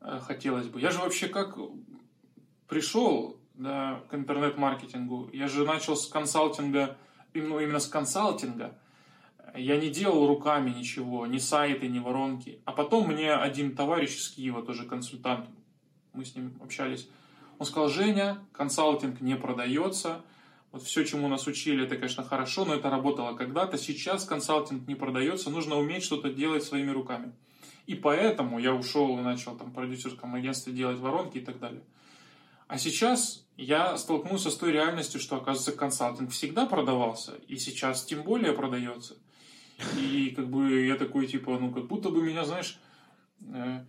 [0.00, 0.80] э, хотелось бы.
[0.80, 1.58] Я же вообще как
[2.68, 6.96] пришел да, к интернет-маркетингу, я же начал с консалтинга,
[7.34, 8.78] ну, именно с консалтинга.
[9.54, 12.60] Я не делал руками ничего, ни сайты, ни воронки.
[12.64, 15.48] А потом мне один товарищ из Киева, тоже консультант,
[16.12, 17.08] мы с ним общались,
[17.58, 20.22] он сказал, Женя, консалтинг не продается,
[20.76, 23.78] вот все, чему нас учили, это, конечно, хорошо, но это работало когда-то.
[23.78, 27.32] Сейчас консалтинг не продается, нужно уметь что-то делать своими руками.
[27.86, 31.82] И поэтому я ушел и начал там в продюсерском агентстве делать воронки и так далее.
[32.68, 38.22] А сейчас я столкнулся с той реальностью, что, оказывается, консалтинг всегда продавался, и сейчас тем
[38.22, 39.16] более продается.
[39.98, 42.78] И как бы я такой, типа, ну, как будто бы меня, знаешь,
[43.40, 43.82] э,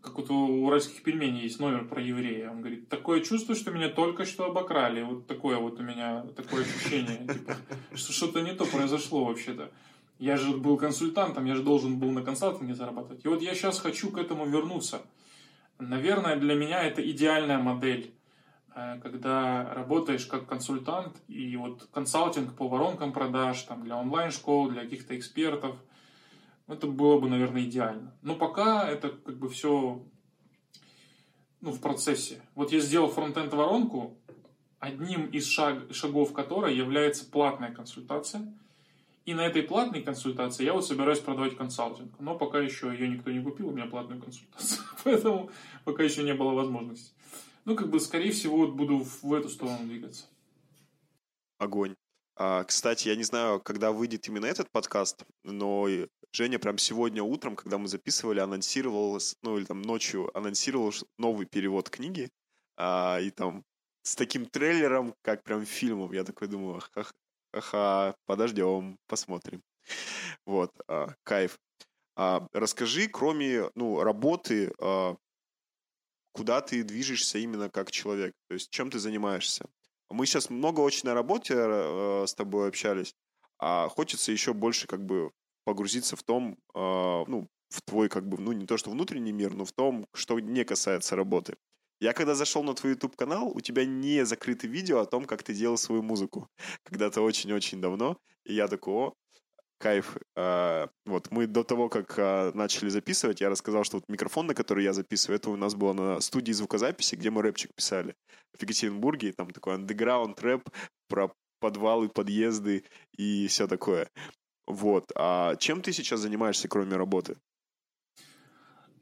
[0.00, 2.50] как вот у уральских пельменей есть номер про еврея.
[2.50, 5.02] Он говорит, такое чувство, что меня только что обокрали.
[5.02, 7.56] Вот такое вот у меня, такое ощущение, типа,
[7.94, 9.70] что что-то не то произошло вообще-то.
[10.18, 13.24] Я же был консультантом, я же должен был на консалтинге зарабатывать.
[13.24, 15.02] И вот я сейчас хочу к этому вернуться.
[15.78, 18.14] Наверное, для меня это идеальная модель,
[18.74, 24.82] э, когда работаешь как консультант, и вот консалтинг по воронкам продаж, там, для онлайн-школ, для
[24.82, 25.76] каких-то экспертов–
[26.68, 28.16] это было бы, наверное, идеально.
[28.22, 30.02] Но пока это как бы все
[31.60, 32.42] ну, в процессе.
[32.54, 34.16] Вот я сделал фронтенд воронку,
[34.78, 38.52] одним из шаг, шагов которой является платная консультация.
[39.24, 42.14] И на этой платной консультации я вот собираюсь продавать консалтинг.
[42.20, 44.82] Но пока еще ее никто не купил, у меня платную консультацию.
[45.04, 45.50] Поэтому
[45.84, 47.12] пока еще не было возможности.
[47.64, 50.26] Ну, как бы, скорее всего, вот буду в эту сторону двигаться.
[51.58, 51.96] Огонь.
[52.36, 55.88] А, кстати, я не знаю, когда выйдет именно этот подкаст, но
[56.36, 61.88] Женя прям сегодня утром, когда мы записывали, анонсировал, ну или там ночью анонсировал новый перевод
[61.88, 62.30] книги,
[62.76, 63.64] а, и там
[64.02, 66.12] с таким трейлером, как прям фильмом.
[66.12, 67.14] Я такой думаю, ах,
[67.52, 69.62] ага, подождем, посмотрим.
[70.44, 71.58] Вот, а, кайф.
[72.16, 75.16] А, расскажи, кроме ну, работы, а,
[76.32, 78.34] куда ты движешься именно как человек?
[78.48, 79.64] То есть чем ты занимаешься?
[80.10, 83.14] Мы сейчас много очень на работе э, с тобой общались,
[83.58, 85.32] а хочется еще больше как бы
[85.66, 89.52] погрузиться в том, э, ну, в твой как бы, ну, не то что внутренний мир,
[89.54, 91.56] но в том, что не касается работы.
[92.00, 95.54] Я когда зашел на твой YouTube-канал, у тебя не закрыто видео о том, как ты
[95.54, 96.48] делал свою музыку.
[96.84, 98.16] Когда-то очень-очень давно.
[98.44, 99.14] И я такой, о,
[99.78, 100.16] кайф.
[100.36, 104.54] А, вот мы до того, как а, начали записывать, я рассказал, что вот микрофон, на
[104.54, 108.14] который я записываю, это у нас было на студии звукозаписи, где мы рэпчик писали
[108.56, 110.68] в Екатеринбурге, и там такой андеграунд рэп
[111.08, 112.84] про подвалы, подъезды
[113.16, 114.08] и все такое.
[114.66, 115.12] Вот.
[115.14, 117.36] А чем ты сейчас занимаешься, кроме работы?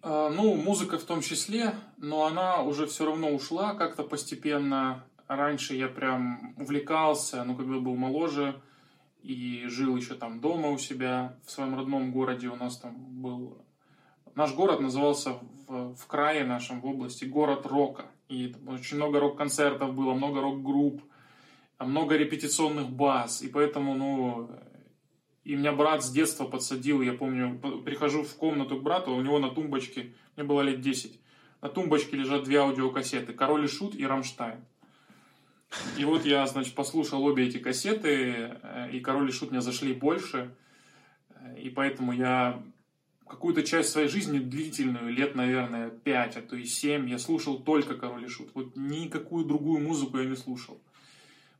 [0.02, 5.04] А, ну, музыка в том числе, но она уже все равно ушла как-то постепенно.
[5.26, 8.60] Раньше я прям увлекался, ну, когда был моложе,
[9.22, 13.64] и жил еще там дома у себя, в своем родном городе у нас там был...
[14.34, 18.04] Наш город назывался в, в крае нашем, в области, город рока.
[18.28, 21.02] И очень много рок-концертов было, много рок-групп,
[21.78, 23.40] много репетиционных баз.
[23.40, 24.50] И поэтому, ну,
[25.44, 29.38] и меня брат с детства подсадил, я помню, прихожу в комнату к брату, у него
[29.38, 31.20] на тумбочке, мне было лет 10,
[31.60, 34.64] на тумбочке лежат две аудиокассеты, «Король и Шут» и «Рамштайн».
[35.98, 39.92] И вот я, значит, послушал обе эти кассеты, э, и «Король и Шут» мне зашли
[39.92, 40.54] больше,
[41.58, 42.62] и поэтому я
[43.26, 47.96] какую-то часть своей жизни, длительную, лет, наверное, 5, а то и 7, я слушал только
[47.96, 48.50] «Король и Шут».
[48.54, 50.80] Вот никакую другую музыку я не слушал.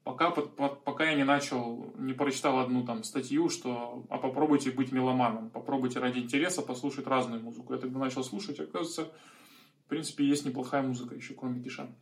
[0.05, 5.49] Пока, пока я не начал, не прочитал одну там статью, что а попробуйте быть меломаном,
[5.49, 7.73] попробуйте ради интереса послушать разную музыку.
[7.73, 9.11] Я тогда начал слушать, оказывается,
[9.87, 11.95] в принципе, есть неплохая музыка еще, кроме Кишан.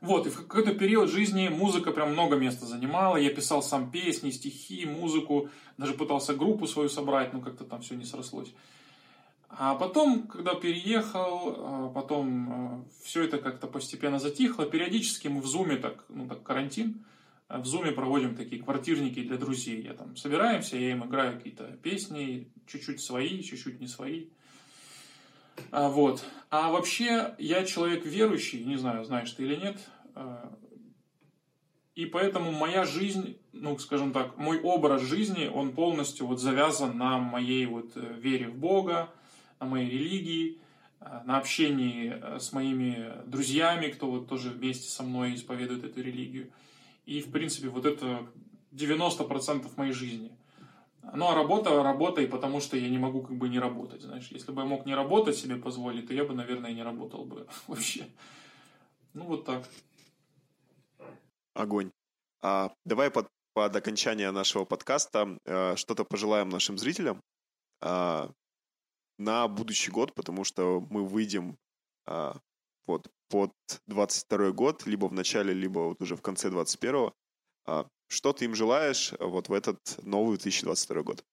[0.00, 3.16] Вот, и в какой-то период жизни музыка прям много места занимала.
[3.16, 7.94] Я писал сам песни, стихи, музыку, даже пытался группу свою собрать, но как-то там все
[7.94, 8.52] не срослось.
[9.48, 14.66] А потом, когда переехал, а, потом а, все это как-то постепенно затихло.
[14.66, 17.04] Периодически мы в Зуме, так, ну так карантин,
[17.48, 19.82] в Зуме проводим такие квартирники для друзей.
[19.82, 24.26] Я там собираемся, я им играю какие-то песни, чуть-чуть свои, чуть-чуть не свои.
[25.70, 26.22] А, вот.
[26.50, 29.78] А вообще, я человек верующий, не знаю, знаешь ты или нет.
[30.14, 30.52] А,
[31.94, 37.18] и поэтому моя жизнь, ну, скажем так, мой образ жизни, он полностью вот завязан на
[37.18, 39.10] моей вот э, вере в Бога,
[39.60, 40.58] на моей религии,
[41.00, 46.02] а, на общении э, с моими друзьями, кто вот тоже вместе со мной исповедует эту
[46.02, 46.50] религию.
[47.06, 48.26] И, в принципе, вот это
[48.72, 50.32] 90% моей жизни.
[51.14, 54.28] Ну, а работа, работа, и потому что я не могу как бы не работать, знаешь.
[54.30, 57.46] Если бы я мог не работать себе позволить, то я бы, наверное, не работал бы
[57.66, 58.06] вообще.
[59.14, 59.64] Ну, вот так.
[61.54, 61.90] Огонь.
[62.42, 67.22] А, давай под, под окончание нашего подкаста э, что-то пожелаем нашим зрителям
[67.80, 68.28] э,
[69.18, 71.58] на будущий год, потому что мы выйдем
[72.06, 72.32] э,
[72.86, 73.52] вот под
[73.86, 77.10] 22 год, либо в начале, либо вот уже в конце 21
[77.66, 81.24] э, Что ты им желаешь вот в этот новый 2022 год?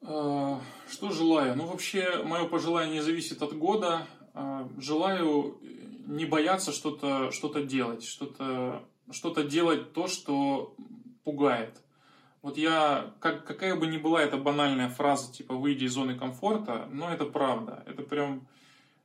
[0.00, 1.56] Что желаю?
[1.56, 4.06] Ну, вообще, мое пожелание не зависит от года.
[4.76, 5.58] Желаю
[6.06, 10.74] не бояться что-то что делать, что-то что делать то, что
[11.24, 11.80] пугает.
[12.44, 16.86] Вот я, как, какая бы ни была эта банальная фраза, типа «выйди из зоны комфорта»,
[16.92, 17.82] но это правда.
[17.86, 18.46] Это прям,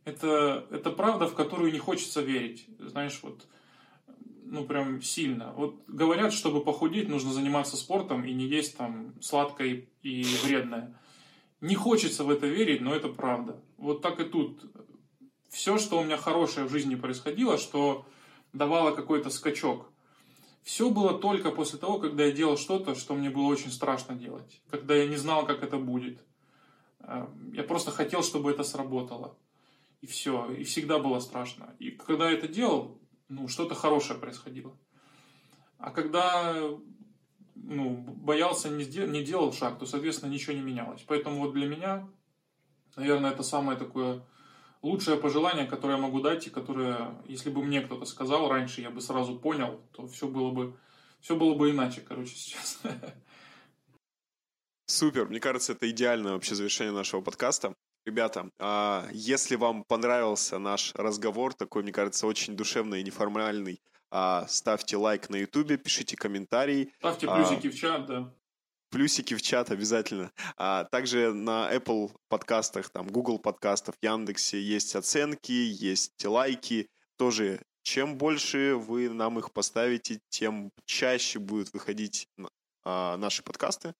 [0.03, 2.67] это, это правда, в которую не хочется верить.
[2.79, 3.47] Знаешь, вот,
[4.43, 5.53] ну прям сильно.
[5.53, 10.93] Вот говорят, чтобы похудеть, нужно заниматься спортом и не есть там сладкое и вредное.
[11.61, 13.63] Не хочется в это верить, но это правда.
[13.77, 14.65] Вот так и тут.
[15.47, 18.05] Все, что у меня хорошее в жизни происходило, что
[18.51, 19.89] давало какой-то скачок–
[20.69, 24.61] все было только после того, когда я делал что-то, что мне было очень страшно делать.
[24.69, 26.23] Когда я не знал, как это будет.
[26.99, 29.35] Э, я просто хотел, чтобы это сработало.
[30.01, 30.51] И все.
[30.51, 31.75] И всегда было страшно.
[31.79, 32.99] И когда я это делал,
[33.29, 34.77] ну, что-то хорошее происходило.
[35.79, 36.55] А когда
[37.55, 41.03] ну, боялся, не, сдел, не делал шаг, то, соответственно, ничего не менялось.
[41.07, 42.07] Поэтому вот для меня,
[42.95, 44.23] наверное, это самое такое
[44.81, 48.89] лучшее пожелание, которое я могу дать, и которое, если бы мне кто-то сказал раньше, я
[48.89, 50.77] бы сразу понял, то все было бы,
[51.19, 52.79] все было бы иначе, короче, сейчас.
[54.85, 57.75] Супер, мне кажется, это идеальное вообще завершение нашего подкаста.
[58.05, 64.47] Ребята, а, если вам понравился наш разговор, такой, мне кажется, очень душевный и неформальный, а,
[64.47, 66.91] ставьте лайк на ютубе, пишите комментарии.
[66.97, 68.33] Ставьте плюсики а, в чат, да
[68.89, 70.31] плюсики в чат обязательно.
[70.57, 76.89] А также на Apple подкастах, там, Google подкастов, Яндексе есть оценки, есть лайки.
[77.17, 82.27] Тоже чем больше вы нам их поставите, тем чаще будут выходить
[82.83, 83.93] а, наши подкасты.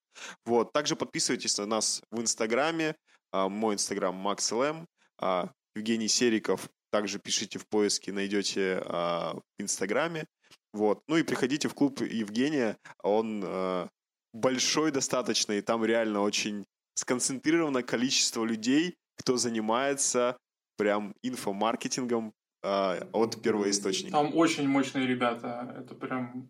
[0.46, 0.74] Вот.
[0.74, 2.96] Также подписывайтесь на нас в Инстаграме.
[3.32, 4.86] А, мой Инстаграм MaxLM.
[5.20, 6.70] А, Евгений Сериков.
[6.92, 10.26] Также пишите в поиске, найдете а, в Инстаграме.
[10.74, 11.02] Вот.
[11.08, 12.78] Ну и приходите в клуб Евгения.
[13.04, 13.90] Он а,
[14.34, 16.66] большой достаточно, и там реально очень
[16.96, 20.38] сконцентрировано количество людей, кто занимается
[20.78, 24.12] прям инфомаркетингом э, от первоисточника.
[24.12, 25.76] Там очень мощные ребята.
[25.78, 26.50] Это прям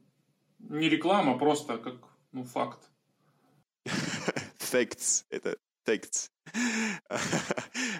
[0.60, 1.96] не реклама, просто как
[2.32, 2.80] ну, факт.
[4.60, 5.26] Facts.
[5.30, 5.58] Это
[5.88, 6.30] facts.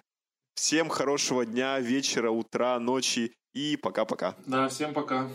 [0.56, 4.36] Всем хорошего дня, вечера, утра, ночи и пока-пока.
[4.46, 5.30] Да, всем пока.